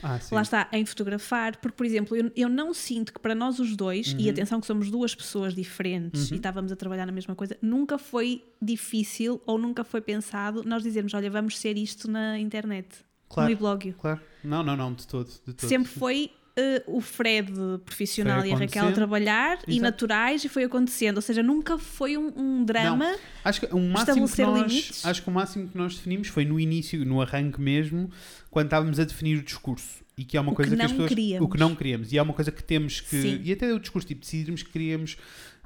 Ah. 0.01 0.17
Lá 0.31 0.41
está, 0.43 0.69
em 0.71 0.85
fotografar, 0.85 1.57
porque, 1.57 1.75
por 1.75 1.85
exemplo, 1.85 2.15
eu, 2.15 2.31
eu 2.33 2.47
não 2.47 2.73
sinto 2.73 3.11
que 3.13 3.19
para 3.19 3.35
nós 3.35 3.59
os 3.59 3.75
dois, 3.75 4.13
Uhum. 4.13 4.19
e 4.21 4.29
atenção 4.29 4.61
que 4.61 4.65
somos 4.67 4.89
duas 4.89 5.13
pessoas 5.13 5.53
diferentes 5.53 6.31
e 6.31 6.35
estávamos 6.35 6.71
a 6.71 6.75
trabalhar 6.77 7.05
na 7.05 7.11
mesma 7.11 7.35
coisa, 7.35 7.57
nunca 7.61 7.97
foi 7.97 8.41
difícil 8.61 9.41
ou 9.45 9.57
nunca 9.57 9.83
foi 9.83 9.99
pensado 9.99 10.63
nós 10.65 10.83
dizermos, 10.83 11.13
olha, 11.13 11.29
vamos 11.29 11.57
ser 11.57 11.77
isto 11.77 12.09
na 12.09 12.39
internet, 12.39 12.87
Claro. 13.27 13.49
no 13.49 13.53
e-blogio. 13.53 13.93
Claro. 13.99 14.21
Não, 14.41 14.63
não, 14.63 14.77
não, 14.77 14.93
de 14.93 15.05
todo. 15.05 15.27
De 15.45 15.53
todo. 15.53 15.67
Sempre 15.67 15.89
foi 15.91 16.31
eh, 16.59 16.83
o 16.85 16.99
Fred 17.01 17.51
profissional 17.85 18.45
e 18.45 18.51
a 18.51 18.57
Raquel 18.57 18.87
a 18.87 18.91
trabalhar 18.91 19.59
e 19.67 19.71
Exato. 19.71 19.81
naturais 19.81 20.43
e 20.43 20.49
foi 20.49 20.63
acontecendo. 20.63 21.17
Ou 21.17 21.21
seja, 21.21 21.41
nunca 21.41 21.77
foi 21.77 22.17
um, 22.17 22.31
um 22.35 22.63
drama. 22.63 23.15
Acho 23.43 23.61
que 23.61 23.73
o 23.73 23.79
máximo 23.79 24.27
que 24.27 24.41
nós, 24.41 24.71
limites. 24.71 25.05
acho 25.05 25.21
que 25.23 25.29
o 25.29 25.31
máximo 25.31 25.67
que 25.69 25.77
nós 25.77 25.95
definimos 25.95 26.27
foi 26.27 26.45
no 26.45 26.59
início, 26.59 27.03
no 27.05 27.21
arranque 27.21 27.59
mesmo, 27.61 28.09
quando 28.51 28.65
estávamos 28.67 28.99
a 28.99 29.03
definir 29.05 29.37
o 29.39 29.43
discurso. 29.43 29.99
E 30.17 30.25
que 30.25 30.35
é 30.35 30.41
uma 30.41 30.51
O 30.51 30.55
coisa 30.55 30.71
que 30.71 30.75
que, 30.75 30.83
as 30.83 30.91
não 30.91 30.97
pessoas. 30.97 31.09
queríamos. 31.09 31.47
O 31.47 31.49
que 31.49 31.57
não 31.57 31.75
queríamos. 31.75 32.11
E 32.11 32.17
é 32.17 32.21
uma 32.21 32.33
coisa 32.33 32.51
que 32.51 32.61
temos 32.61 32.99
que. 32.99 33.21
Sim. 33.21 33.41
E 33.41 33.53
até 33.53 33.73
o 33.73 33.79
discurso, 33.79 34.05
tipo, 34.05 34.19
decidimos 34.19 34.61
que 34.61 34.69
queríamos. 34.69 35.15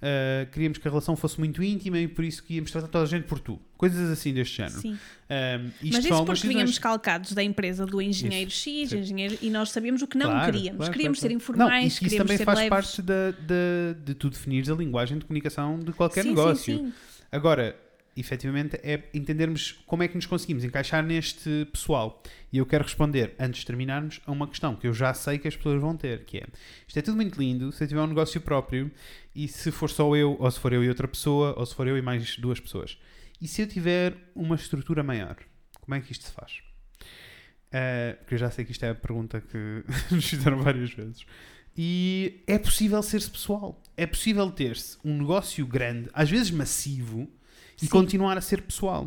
Ah, 0.04 0.46
queríamos 0.52 0.78
que 0.78 0.88
a 0.88 0.92
relação 0.92 1.16
fosse 1.16 1.40
muito 1.40 1.64
íntima 1.64 1.98
e 1.98 2.08
por 2.08 2.26
isso 2.26 2.44
que 2.44 2.56
íamos 2.56 2.70
tratar 2.72 2.88
toda 2.90 3.06
a 3.06 3.08
gente 3.08 3.24
por 3.24 3.40
tu. 3.40 3.58
Coisas 3.78 4.12
assim 4.12 4.34
deste 4.34 4.58
género. 4.58 4.80
Sim. 4.82 4.98
Ah, 5.30 5.62
isto 5.82 5.94
Mas 5.96 6.06
isso 6.06 6.26
porque 6.26 6.48
vínhamos 6.48 6.78
calcados 6.78 7.32
da 7.32 7.42
empresa 7.42 7.86
do 7.86 8.02
engenheiro 8.02 8.52
X, 8.52 8.90
sim. 8.90 8.98
engenheiro, 8.98 9.38
e 9.42 9.50
nós 9.50 9.72
sabíamos 9.72 10.02
o 10.02 10.08
que 10.08 10.18
não 10.18 10.30
Claro, 10.32 10.52
queríamos. 10.52 10.78
claro, 10.78 10.92
queríamos 10.94 11.20
claro, 11.20 11.30
ser. 11.30 11.34
Não, 11.34 11.38
informais, 11.38 11.82
que 11.84 11.88
isso 11.88 12.00
queríamos 12.16 12.24
também 12.28 12.38
ser 12.38 12.44
faz 12.46 12.58
leves. 12.58 12.70
parte 12.70 13.02
da, 13.02 13.32
da- 13.32 13.94
de 14.06 14.14
tu 14.14 14.30
definires 14.30 14.70
a 14.70 14.76
linguagem 14.76 15.18
de 15.18 15.26
comunicação 15.26 15.80
de 15.80 15.92
qualquer 15.94 16.24
sim, 16.24 16.30
negócio. 16.30 16.78
Sim, 16.78 16.86
sim. 16.88 16.94
Agora, 17.32 17.76
efetivamente, 18.16 18.80
é 18.84 19.04
entendermos 19.14 19.84
como 19.86 20.04
é 20.04 20.08
que 20.08 20.16
nos 20.16 20.26
conseguimos 20.26 20.64
encaixar 20.64 21.04
neste 21.04 21.68
pessoal. 21.72 22.22
E 22.52 22.58
eu 22.58 22.66
quero 22.66 22.84
responder, 22.84 23.34
antes 23.40 23.62
de 23.62 23.66
terminarmos, 23.66 24.22
a 24.26 24.32
uma 24.32 24.48
questão 24.48 24.76
que 24.76 24.88
eu 24.88 24.94
já 24.94 25.14
sei 25.14 25.38
que 25.40 25.48
as 25.48 25.56
pessoas 25.56 25.82
vão 25.82 25.98
ter, 25.98 26.26
que 26.26 26.38
é, 26.38 26.48
isto 26.88 26.98
é 26.98 27.02
tudo 27.02 27.16
muito 27.16 27.40
lindo, 27.40 27.72
se 27.72 27.84
eu 27.84 27.88
tiver 27.88 28.02
um 28.02 28.08
negócio 28.08 28.40
próprio, 28.42 28.92
e 29.36 29.48
se 29.48 29.72
for 29.72 29.90
só 29.90 30.16
eu, 30.16 30.38
ou 30.40 30.52
se 30.52 30.60
for 30.60 30.74
eu 30.74 30.84
e 30.84 30.90
outra 30.90 31.08
pessoa, 31.08 31.54
ou 31.58 31.66
se 31.66 31.74
for 31.74 31.88
eu 31.88 31.98
e 31.98 32.02
mais 32.02 32.38
duas 32.38 32.60
pessoas. 32.60 32.98
E 33.42 33.48
se 33.48 33.62
eu 33.62 33.68
tiver 33.68 34.16
uma 34.36 34.56
estrutura 34.56 35.04
maior, 35.04 35.38
como 35.82 35.96
é 35.96 36.02
que 36.02 36.12
isto 36.12 36.26
se 36.26 36.32
faz? 36.32 36.62
Uh, 37.68 38.16
porque 38.20 38.36
eu 38.36 38.38
já 38.38 38.52
sei 38.52 38.64
que 38.64 38.72
isto 38.72 38.86
é 38.86 38.90
a 38.92 38.96
pergunta 38.96 39.42
que 39.42 39.84
nos 40.14 40.30
fizeram 40.30 40.62
várias 40.62 40.92
vezes. 40.92 41.26
E 41.76 42.44
é 42.46 42.60
possível 42.60 43.02
ser-se 43.02 43.30
pessoal. 43.30 43.82
É 43.98 44.06
possível 44.06 44.52
ter-se 44.52 44.98
um 45.04 45.18
negócio 45.18 45.66
grande, 45.66 46.10
às 46.14 46.30
vezes 46.30 46.52
massivo, 46.52 47.28
e 47.84 47.88
Sim. 47.88 47.92
continuar 47.92 48.38
a 48.38 48.42
ser 48.42 48.62
pessoal. 48.62 49.06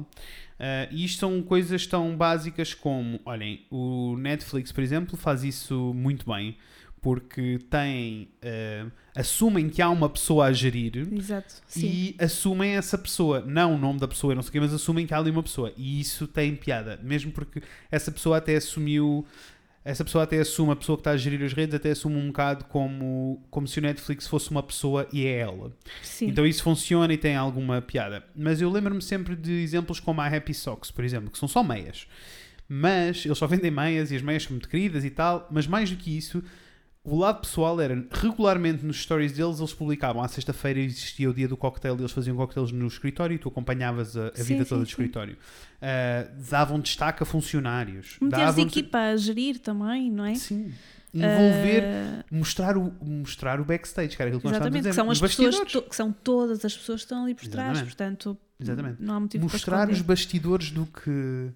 Uh, 0.59 0.89
e 0.91 1.05
isto 1.05 1.21
são 1.21 1.43
coisas 1.43 1.87
tão 1.87 2.17
básicas 2.17 2.75
como, 2.75 3.21
olhem, 3.25 3.65
o 3.71 4.17
Netflix, 4.19 4.73
por 4.73 4.83
exemplo, 4.83 5.17
faz 5.17 5.45
isso 5.45 5.93
muito 5.95 6.31
bem, 6.31 6.57
porque 7.01 7.59
tem, 7.71 8.29
uh, 8.43 8.91
assumem 9.15 9.69
que 9.69 9.81
há 9.81 9.89
uma 9.91 10.09
pessoa 10.09 10.47
a 10.47 10.53
gerir 10.53 11.09
Exato. 11.13 11.57
E 11.77 12.17
assumem 12.19 12.77
essa 12.77 12.97
pessoa, 12.97 13.41
não 13.41 13.75
o 13.75 13.79
nome 13.79 13.99
da 13.99 14.09
pessoa, 14.09 14.35
não 14.35 14.43
sei 14.43 14.49
o 14.49 14.53
quê, 14.53 14.61
mas 14.61 14.73
assumem 14.73 15.07
que 15.07 15.15
há 15.15 15.19
ali 15.19 15.31
uma 15.31 15.43
pessoa. 15.43 15.73
E 15.77 16.01
isso 16.01 16.27
tem 16.27 16.55
piada, 16.57 16.99
mesmo 17.03 17.33
porque 17.33 17.63
essa 17.91 18.11
pessoa 18.11 18.39
até 18.39 18.57
assumiu. 18.57 19.27
Essa 19.87 20.05
pessoa 20.05 20.25
até 20.25 20.41
assume, 20.41 20.73
a 20.73 20.77
pessoa 20.77 20.97
que 20.97 21.03
está 21.03 21.13
a 21.13 21.17
gerir 21.17 21.41
as 21.45 21.53
redes, 21.53 21.73
até 21.73 21.93
assume 21.93 22.17
um 22.17 22.27
bocado 22.27 22.65
como, 22.65 23.41
como 23.49 23.69
se 23.69 23.79
o 23.79 23.83
Netflix 23.83 24.27
fosse 24.27 24.51
uma 24.51 24.61
pessoa 24.61 25.07
e 25.13 25.25
é 25.25 25.39
ela. 25.39 25.73
Sim. 26.03 26.27
Então 26.27 26.45
isso 26.45 26.61
funciona 26.65 27.15
e 27.15 27.17
tem 27.17 27.37
alguma 27.37 27.81
piada. 27.81 28.25
Mas 28.35 28.61
eu 28.61 28.69
lembro-me 28.69 29.01
sempre 29.01 29.37
de 29.37 29.53
exemplos 29.53 30.01
como 30.01 30.21
a 30.21 30.27
Happy 30.27 30.53
Socks, 30.53 30.91
por 30.91 31.05
exemplo, 31.05 31.31
que 31.31 31.39
são 31.39 31.47
só 31.47 31.63
meias. 31.63 32.09
Mas 32.69 33.25
eles 33.25 33.39
só 33.39 33.47
vendem 33.47 33.71
meias 33.71 34.11
e 34.11 34.17
as 34.17 34.23
meias 34.23 34.43
são 34.43 34.55
muito 34.55 34.69
queridas 34.69 35.05
e 35.05 35.11
tal. 35.11 35.47
Mas 35.53 35.69
mais 35.69 35.89
do 35.89 35.97
que 35.97 36.17
isso, 36.17 36.43
o 37.07 37.17
lado 37.19 37.41
pessoal 37.41 37.81
era 37.81 38.05
regularmente 38.11 38.85
nos 38.85 39.01
stories 39.03 39.33
deles, 39.33 39.59
eles 39.59 39.73
publicavam 39.73 40.23
à 40.23 40.29
sexta-feira 40.29 40.81
existia 40.81 41.31
o 41.31 41.35
dia 41.35 41.47
do 41.49 41.57
cocktail 41.57 41.95
e 41.97 42.01
eles 42.01 42.13
faziam 42.13 42.37
cocktails 42.37 42.73
no 42.73 42.87
escritório 42.87 43.35
e 43.35 43.39
tu 43.39 43.49
acompanhavas 43.49 44.17
a, 44.17 44.29
a 44.29 44.35
Sim, 44.35 44.43
vida 44.45 44.65
sim, 44.65 44.69
toda 44.69 44.81
do 44.83 44.87
sim. 44.87 44.91
escritório. 44.91 45.37
Ah, 45.81 46.27
davam 46.51 46.81
destaque 46.81 47.23
a 47.23 47.27
funcionários. 47.27 48.17
Meteres 48.21 48.47
davam 48.47 48.65
equipa 48.65 48.99
a 48.99 49.17
gerir 49.17 49.59
também, 49.61 50.11
não 50.11 50.25
é? 50.25 50.35
Sim. 50.35 50.73
envolver, 51.15 51.83
Ah, 51.85 52.25
mostrar, 52.31 52.77
o, 52.77 52.93
mostrar 53.03 53.61
o 53.61 53.65
backstage, 53.65 54.17
que 54.17 54.21
era 54.23 54.29
aquilo 54.29 54.41
que 54.41 54.47
nós 54.47 54.57
estávamos 54.57 54.77
a 54.77 54.79
exatamente, 54.79 54.83
dizer. 54.83 54.91
que 54.91 54.95
são, 54.95 55.11
as 55.11 55.21
pessoas, 55.21 55.73
to- 55.73 55.83
que 55.83 55.97
são 55.97 56.13
todas 56.13 56.65
as 56.65 56.77
pessoas 56.77 57.01
que 57.01 57.05
estão 57.05 57.23
ali 57.25 57.35
por 57.35 57.47
trás, 57.47 57.71
Exatamente. 57.79 57.87
portanto, 57.97 58.39
Exatamente. 58.61 58.97
não 59.03 59.15
há 59.15 59.21
motivo 59.21 59.45
Mostrar 59.45 59.89
os 59.91 60.01
bastidores 60.03 60.71
do 60.71 60.85
que, 60.87 61.51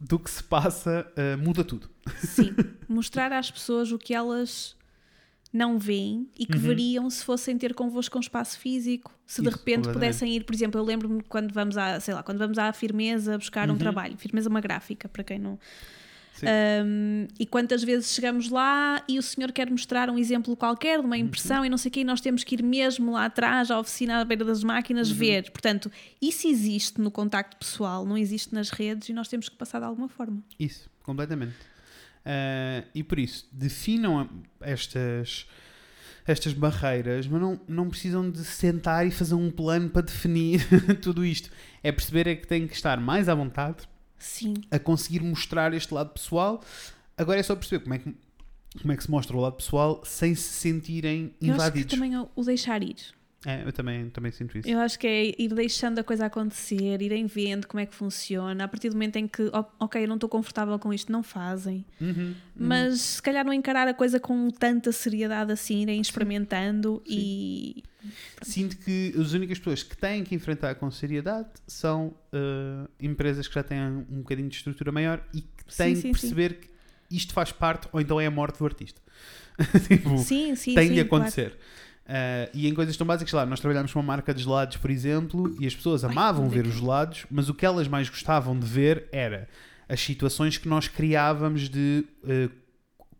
do 0.00 0.18
que 0.18 0.30
se 0.30 0.42
passa 0.42 1.06
uh, 1.10 1.36
muda 1.38 1.62
tudo. 1.64 1.90
Sim, 2.18 2.54
mostrar 2.88 3.32
às 3.32 3.50
pessoas 3.50 3.92
o 3.92 3.98
que 3.98 4.14
elas 4.14 4.74
não 5.56 5.78
veem 5.78 6.28
e 6.36 6.44
que 6.44 6.54
Uhum. 6.56 6.62
veriam 6.62 7.08
se 7.10 7.24
fossem 7.24 7.56
ter 7.56 7.72
convosco 7.74 8.18
um 8.18 8.20
espaço 8.20 8.58
físico. 8.58 9.10
Se 9.24 9.40
de 9.40 9.48
Isso, 9.48 9.56
repente 9.58 9.76
completamente. 9.86 9.94
pudessem 10.12 10.34
ir, 10.36 10.44
por 10.44 10.52
exemplo, 10.54 10.80
eu 10.80 10.84
lembro-me 10.84 11.22
quando 11.22 11.52
vamos 11.54 11.78
à, 11.78 12.00
sei 12.00 12.12
lá, 12.12 12.22
quando 12.24 12.38
vamos 12.38 12.58
à 12.58 12.72
firmeza 12.72 13.38
buscar 13.38 13.68
um 13.68 13.72
Uhum. 13.72 13.78
trabalho, 13.78 14.16
firmeza 14.18 14.48
é 14.48 14.50
uma 14.50 14.60
gráfica, 14.60 15.08
para 15.08 15.22
quem 15.22 15.38
não. 15.38 15.56
Um, 16.42 17.28
e 17.38 17.46
quantas 17.46 17.82
vezes 17.84 18.12
chegamos 18.12 18.50
lá 18.50 19.02
e 19.08 19.18
o 19.18 19.22
senhor 19.22 19.52
quer 19.52 19.70
mostrar 19.70 20.10
um 20.10 20.18
exemplo 20.18 20.56
qualquer 20.56 20.98
de 21.00 21.06
uma 21.06 21.16
impressão 21.16 21.58
Uhum. 21.60 21.64
e 21.66 21.68
não 21.70 21.78
sei 21.78 21.88
o 21.88 21.92
quê, 21.92 22.00
e 22.00 22.04
nós 22.04 22.20
temos 22.20 22.42
que 22.42 22.56
ir 22.56 22.62
mesmo 22.62 23.12
lá 23.12 23.26
atrás 23.26 23.70
à 23.70 23.78
oficina 23.78 24.20
à 24.20 24.24
beira 24.24 24.44
das 24.44 24.64
máquinas 24.64 25.08
Uhum. 25.10 25.16
ver. 25.16 25.50
Portanto, 25.52 25.90
isso 26.20 26.48
existe 26.48 27.00
no 27.00 27.10
contacto 27.10 27.56
pessoal, 27.56 28.04
não 28.04 28.18
existe 28.18 28.52
nas 28.52 28.70
redes 28.70 29.08
e 29.08 29.12
nós 29.12 29.28
temos 29.28 29.48
que 29.48 29.54
passar 29.56 29.78
de 29.78 29.84
alguma 29.86 30.08
forma. 30.08 30.42
Isso, 30.58 30.90
completamente. 31.04 31.54
Uh, 32.24 32.86
e 32.94 33.02
por 33.02 33.18
isso, 33.18 33.46
definam 33.52 34.28
estas, 34.60 35.46
estas 36.26 36.52
barreiras, 36.54 37.26
mas 37.26 37.40
não, 37.40 37.60
não 37.68 37.88
precisam 37.88 38.30
de 38.30 38.42
sentar 38.44 39.06
e 39.06 39.10
fazer 39.10 39.34
um 39.34 39.50
plano 39.50 39.90
para 39.90 40.02
definir 40.02 40.66
tudo 41.02 41.24
isto. 41.24 41.50
É 41.82 41.92
perceber 41.92 42.26
é 42.26 42.34
que 42.34 42.46
têm 42.46 42.66
que 42.66 42.74
estar 42.74 42.98
mais 42.98 43.28
à 43.28 43.34
vontade 43.34 43.86
Sim. 44.18 44.54
a 44.70 44.78
conseguir 44.78 45.20
mostrar 45.20 45.74
este 45.74 45.92
lado 45.92 46.10
pessoal. 46.10 46.62
Agora 47.16 47.38
é 47.38 47.42
só 47.42 47.54
perceber 47.54 47.82
como 47.82 47.94
é 47.94 47.98
que, 47.98 48.14
como 48.80 48.92
é 48.92 48.96
que 48.96 49.02
se 49.04 49.10
mostra 49.10 49.36
o 49.36 49.40
lado 49.40 49.56
pessoal 49.56 50.02
sem 50.04 50.34
se 50.34 50.48
sentirem 50.48 51.22
Eu 51.22 51.28
acho 51.28 51.36
que 51.40 51.46
invadidos. 51.46 51.94
também 51.94 52.14
é 52.14 52.26
o 52.34 52.42
deixar 52.42 52.82
ir. 52.82 52.96
É, 53.46 53.62
eu 53.66 53.72
também, 53.72 54.08
também 54.08 54.32
sinto 54.32 54.56
isso. 54.56 54.68
Eu 54.68 54.78
acho 54.78 54.98
que 54.98 55.06
é 55.06 55.34
ir 55.38 55.48
deixando 55.54 55.98
a 55.98 56.04
coisa 56.04 56.26
acontecer, 56.26 57.02
irem 57.02 57.26
vendo 57.26 57.66
como 57.66 57.80
é 57.80 57.86
que 57.86 57.94
funciona. 57.94 58.64
A 58.64 58.68
partir 58.68 58.88
do 58.88 58.94
momento 58.94 59.16
em 59.16 59.28
que, 59.28 59.50
ok, 59.78 60.02
eu 60.02 60.08
não 60.08 60.14
estou 60.14 60.30
confortável 60.30 60.78
com 60.78 60.92
isto, 60.92 61.12
não 61.12 61.22
fazem. 61.22 61.84
Uhum, 62.00 62.08
uhum. 62.08 62.34
Mas 62.56 63.00
se 63.00 63.22
calhar 63.22 63.44
não 63.44 63.52
encarar 63.52 63.86
a 63.86 63.92
coisa 63.92 64.18
com 64.18 64.50
tanta 64.50 64.90
seriedade 64.92 65.52
assim, 65.52 65.82
irem 65.82 66.00
experimentando 66.00 67.02
e. 67.06 67.82
Sinto 68.42 68.76
que 68.78 69.14
as 69.18 69.32
únicas 69.32 69.58
pessoas 69.58 69.82
que 69.82 69.96
têm 69.96 70.24
que 70.24 70.34
enfrentar 70.34 70.74
com 70.74 70.90
seriedade 70.90 71.48
são 71.66 72.08
uh, 72.32 72.88
empresas 73.00 73.48
que 73.48 73.54
já 73.54 73.62
têm 73.62 73.80
um 73.80 74.18
bocadinho 74.18 74.48
de 74.48 74.56
estrutura 74.56 74.92
maior 74.92 75.26
e 75.34 75.40
que 75.40 75.64
Sim, 75.68 75.76
têm 75.76 75.96
sim, 75.96 76.12
que 76.12 76.20
perceber 76.20 76.54
que 76.60 76.68
isto 77.10 77.32
faz 77.32 77.50
parte 77.50 77.88
ou 77.92 78.00
então 78.00 78.20
é 78.20 78.26
a 78.26 78.30
morte 78.30 78.58
do 78.58 78.64
artista. 78.64 79.00
tipo, 79.88 80.18
Sim, 80.18 80.54
sim, 80.54 80.74
tem 80.74 80.88
sim. 80.88 80.94
de 80.94 81.04
claro. 81.04 81.24
Uh, 82.04 82.50
e 82.52 82.68
em 82.68 82.74
coisas 82.74 82.96
tão 82.96 83.06
básicas, 83.06 83.32
lá, 83.32 83.46
nós 83.46 83.60
trabalhámos 83.60 83.92
com 83.92 83.98
uma 83.98 84.06
marca 84.06 84.34
de 84.34 84.42
gelados, 84.42 84.76
por 84.76 84.90
exemplo, 84.90 85.54
e 85.58 85.66
as 85.66 85.74
pessoas 85.74 86.04
Ai, 86.04 86.10
amavam 86.10 86.46
é 86.46 86.48
ver 86.48 86.66
os 86.66 86.74
gelados, 86.74 87.24
mas 87.30 87.48
o 87.48 87.54
que 87.54 87.64
elas 87.64 87.88
mais 87.88 88.10
gostavam 88.10 88.58
de 88.58 88.66
ver 88.66 89.08
era 89.10 89.48
as 89.88 90.00
situações 90.00 90.58
que 90.58 90.68
nós 90.68 90.86
criávamos 90.86 91.68
de 91.68 92.04
uh, 92.24 92.50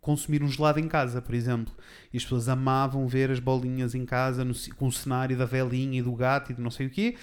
consumir 0.01 0.43
um 0.43 0.49
gelado 0.49 0.79
em 0.79 0.87
casa, 0.87 1.23
por 1.23 1.35
exemplo. 1.35 1.73
E 2.13 2.19
as 2.19 2.23
pessoas 2.23 2.47
amavam 2.47 3.07
ver 3.09 3.31
as 3.31 3.41
bolinhas 3.41 3.95
em 3.95 4.05
casa 4.05 4.45
no, 4.45 4.55
com 4.77 4.87
o 4.87 4.93
cenário 4.93 5.37
da 5.37 5.47
velhinha 5.47 5.99
e 5.99 6.03
do 6.03 6.13
gato 6.15 6.53
e 6.53 6.55
de 6.55 6.61
não 6.61 6.71
sei 6.71 6.87
o 6.87 6.91
quê. 6.91 7.17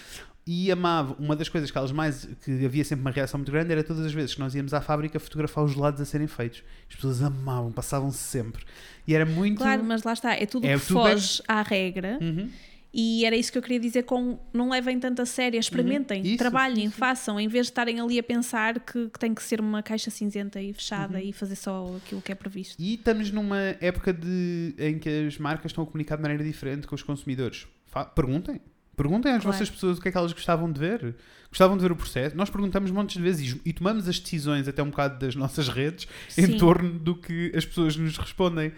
E 0.46 0.72
amavam, 0.72 1.16
uma 1.20 1.36
das 1.36 1.48
coisas 1.50 1.70
que 1.70 1.78
elas 1.78 1.92
mais, 1.92 2.28
que 2.44 2.66
havia 2.66 2.84
sempre 2.84 3.02
uma 3.02 3.12
reação 3.12 3.38
muito 3.38 3.52
grande 3.52 3.72
era 3.72 3.84
todas 3.84 4.04
as 4.06 4.12
vezes 4.12 4.34
que 4.34 4.40
nós 4.40 4.56
íamos 4.56 4.74
à 4.74 4.82
fábrica 4.82 5.20
fotografar 5.20 5.64
os 5.64 5.72
gelados 5.74 6.02
a 6.02 6.06
serem 6.06 6.26
feitos. 6.28 6.64
As 6.90 6.96
pessoas 6.96 7.22
amavam, 7.22 7.72
passavam-se 7.72 8.18
sempre. 8.18 8.64
E 9.08 9.14
era 9.14 9.26
muito. 9.26 9.60
Claro, 9.60 9.84
mas 9.84 10.04
lá 10.04 10.14
está, 10.14 10.34
é 10.34 10.46
tudo 10.48 10.66
É 10.66 10.78
que 10.80 10.86
tudo 10.86 11.08
é- 11.08 11.12
foge 11.12 11.44
à 11.48 11.62
regra. 11.62 12.18
Uhum. 12.20 12.50
E 12.94 13.24
era 13.24 13.38
isso 13.38 13.52
que 13.52 13.58
eu 13.58 13.62
queria 13.62 13.80
dizer 13.80 14.04
com 14.04 14.38
não 14.52 14.70
levem 14.70 15.00
tanto 15.00 15.22
a 15.22 15.26
sério, 15.26 15.58
experimentem, 15.58 16.22
Uhum. 16.22 16.28
Isso, 16.28 16.38
trabalhem, 16.38 16.86
isso. 16.88 16.98
façam, 16.98 17.40
em 17.40 17.48
vez 17.48 17.68
de 17.68 17.72
estarem 17.72 18.02
ali 18.02 18.20
a 18.20 18.24
pensar 18.24 18.80
que, 18.82 19.08
que 19.10 19.18
tem 19.20 19.34
que 19.34 19.42
ser 19.42 19.62
uma 19.62 19.82
caixa 19.82 20.10
cinzenta 20.12 20.60
e 20.62 20.74
fechada 20.74 21.18
Uhum. 21.20 21.24
e 21.24 21.32
fazer 21.32 21.56
só 21.56 21.96
aquilo 22.04 22.22
que 22.22 22.32
é 22.34 22.36
previsto. 22.36 22.76
E 22.78 22.96
estamos 22.96 23.32
numa 23.32 23.78
época 23.80 24.12
de, 24.12 24.74
em 24.78 25.00
que 25.00 25.08
as 25.28 25.38
marcas 25.38 25.72
estão 25.72 25.84
a 25.86 25.88
comunicar 25.88 26.18
de 26.18 26.24
maneira 26.24 26.44
diferente 26.44 26.86
com 26.86 26.94
os 26.96 27.04
consumidores. 27.04 27.66
Fa- 27.86 28.04
perguntem. 28.06 28.60
Perguntem 29.02 29.32
às 29.32 29.42
Claro. 29.42 29.58
vossas 29.58 29.70
pessoas 29.70 29.98
o 29.98 30.02
que 30.02 30.10
é 30.10 30.12
que 30.12 30.18
elas 30.18 30.32
gostavam 30.32 30.72
de 30.72 30.80
ver. 30.80 31.16
Gostavam 31.50 31.76
de 31.76 31.82
ver 31.84 31.92
o 31.92 31.96
processo. 31.96 32.36
Nós 32.38 32.50
perguntamos 32.50 32.92
montes 32.92 33.18
de 33.18 33.22
vezes 33.24 33.54
e, 33.54 33.62
e 33.70 33.74
tomamos 33.74 34.08
as 34.08 34.20
decisões 34.20 34.68
até 34.68 34.82
um 34.84 34.90
bocado 34.90 35.20
das 35.20 35.36
nossas 35.36 35.68
redes 35.68 36.08
em 36.38 36.46
Sim. 36.46 36.58
torno 36.58 37.00
do 37.00 37.16
que 37.16 37.52
as 37.56 37.66
pessoas 37.66 37.96
nos 37.96 38.18
respondem. 38.18 38.72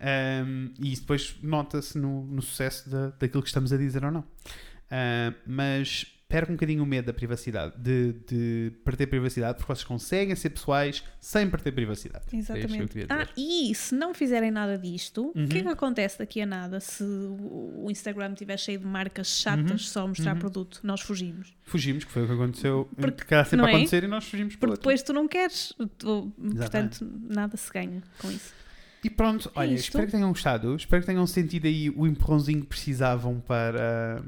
Um, 0.00 0.70
e 0.78 0.92
isso 0.92 1.02
depois 1.02 1.36
nota-se 1.42 1.98
no, 1.98 2.24
no 2.26 2.40
sucesso 2.42 2.88
da, 2.88 3.10
daquilo 3.18 3.42
que 3.42 3.48
estamos 3.48 3.72
a 3.72 3.76
dizer 3.76 4.04
ou 4.04 4.10
não. 4.10 4.20
Uh, 4.20 5.34
mas 5.46 6.06
perca 6.30 6.50
um 6.52 6.54
bocadinho 6.54 6.82
o 6.82 6.86
medo 6.86 7.06
da 7.06 7.12
privacidade, 7.12 7.74
de, 7.76 8.14
de 8.26 8.72
perder 8.84 9.08
privacidade, 9.08 9.58
porque 9.58 9.72
vocês 9.74 9.84
conseguem 9.84 10.34
ser 10.36 10.50
pessoais 10.50 11.02
sem 11.20 11.50
perder 11.50 11.72
privacidade. 11.72 12.24
É 12.32 12.36
Exatamente. 12.36 12.88
queria 12.88 13.06
Ah, 13.10 13.26
e 13.36 13.74
se 13.74 13.94
não 13.94 14.14
fizerem 14.14 14.50
nada 14.50 14.78
disto, 14.78 15.30
o 15.30 15.32
que 15.32 15.58
é 15.58 15.60
Uhum. 15.60 15.66
que 15.66 15.68
acontece 15.72 16.18
daqui 16.20 16.40
a 16.40 16.46
nada 16.46 16.78
se 16.80 17.02
o 17.04 17.86
Instagram 17.90 18.32
estiver 18.32 18.56
cheio 18.58 18.78
de 18.78 18.86
marcas 18.86 19.26
chatas 19.26 19.70
Uhum. 19.72 19.78
só 19.78 20.04
a 20.04 20.08
mostrar 20.08 20.32
Uhum. 20.34 20.38
produto? 20.38 20.80
Nós 20.84 21.00
fugimos. 21.00 21.52
Fugimos, 21.64 22.04
que 22.04 22.10
foi 22.12 22.22
o 22.22 22.26
que 22.26 22.32
aconteceu. 22.32 22.88
Porque- 22.96 23.24
que 23.24 23.44
sempre 23.44 23.66
é? 23.66 23.74
acontecer 23.74 24.04
e 24.04 24.06
nós 24.06 24.24
fugimos 24.24 24.54
para 24.54 24.60
Porque 24.68 24.70
outro. 24.70 24.82
depois 24.82 25.02
tu 25.02 25.12
não 25.12 25.26
queres, 25.26 25.74
tu- 25.98 26.32
portanto, 26.56 27.06
nada 27.28 27.56
se 27.56 27.72
ganha 27.72 28.02
com 28.18 28.30
isso. 28.30 28.54
E 29.02 29.08
pronto, 29.10 29.50
olha, 29.54 29.70
É 29.70 29.74
espero 29.74 30.04
que 30.06 30.12
tenham 30.12 30.28
gostado. 30.28 30.76
Espero 30.76 31.00
que 31.02 31.06
tenham 31.06 31.26
sentido 31.26 31.66
aí 31.66 31.88
o 31.90 32.06
empurrãozinho 32.06 32.60
que 32.60 32.66
precisavam 32.66 33.40
para, 33.40 34.22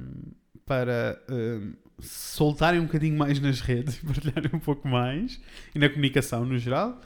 para 0.66 1.20
hum, 1.30 1.72
soltarem 2.00 2.80
um 2.80 2.84
bocadinho 2.84 3.16
mais 3.16 3.40
nas 3.40 3.60
redes 3.60 3.96
e 4.02 4.06
partilharem 4.06 4.50
um 4.52 4.58
pouco 4.58 4.88
mais 4.88 5.40
e 5.74 5.78
na 5.78 5.88
comunicação 5.88 6.44
no 6.44 6.58
geral. 6.58 7.00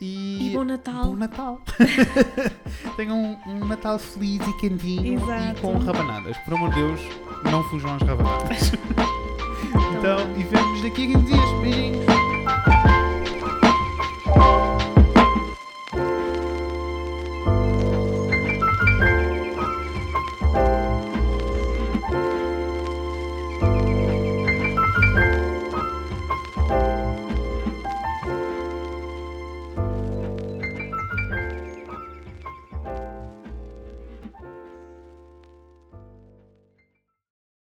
E, 0.00 0.48
E 0.48 0.50
bom 0.50 0.64
Natal. 0.64 1.04
Bom 1.04 1.16
Natal! 1.16 1.62
tenham 2.96 3.38
um, 3.46 3.50
um 3.52 3.64
Natal 3.66 3.98
feliz 4.00 4.44
e 4.46 4.52
quentinho 4.58 5.14
Exato. 5.14 5.58
e 5.58 5.60
com 5.60 5.78
rabanadas. 5.78 6.36
Por 6.38 6.54
amor 6.54 6.70
de 6.70 6.76
Deus, 6.76 7.00
não 7.50 7.62
fujam 7.64 7.94
às 7.94 8.02
rabanadas. 8.02 8.72
então, 9.96 10.36
e 10.36 10.42
vemos 10.42 10.82
daqui 10.82 11.04
a 11.04 11.18
15 11.18 11.24
dias. 11.24 11.60
Beijinhos! 11.60 13.01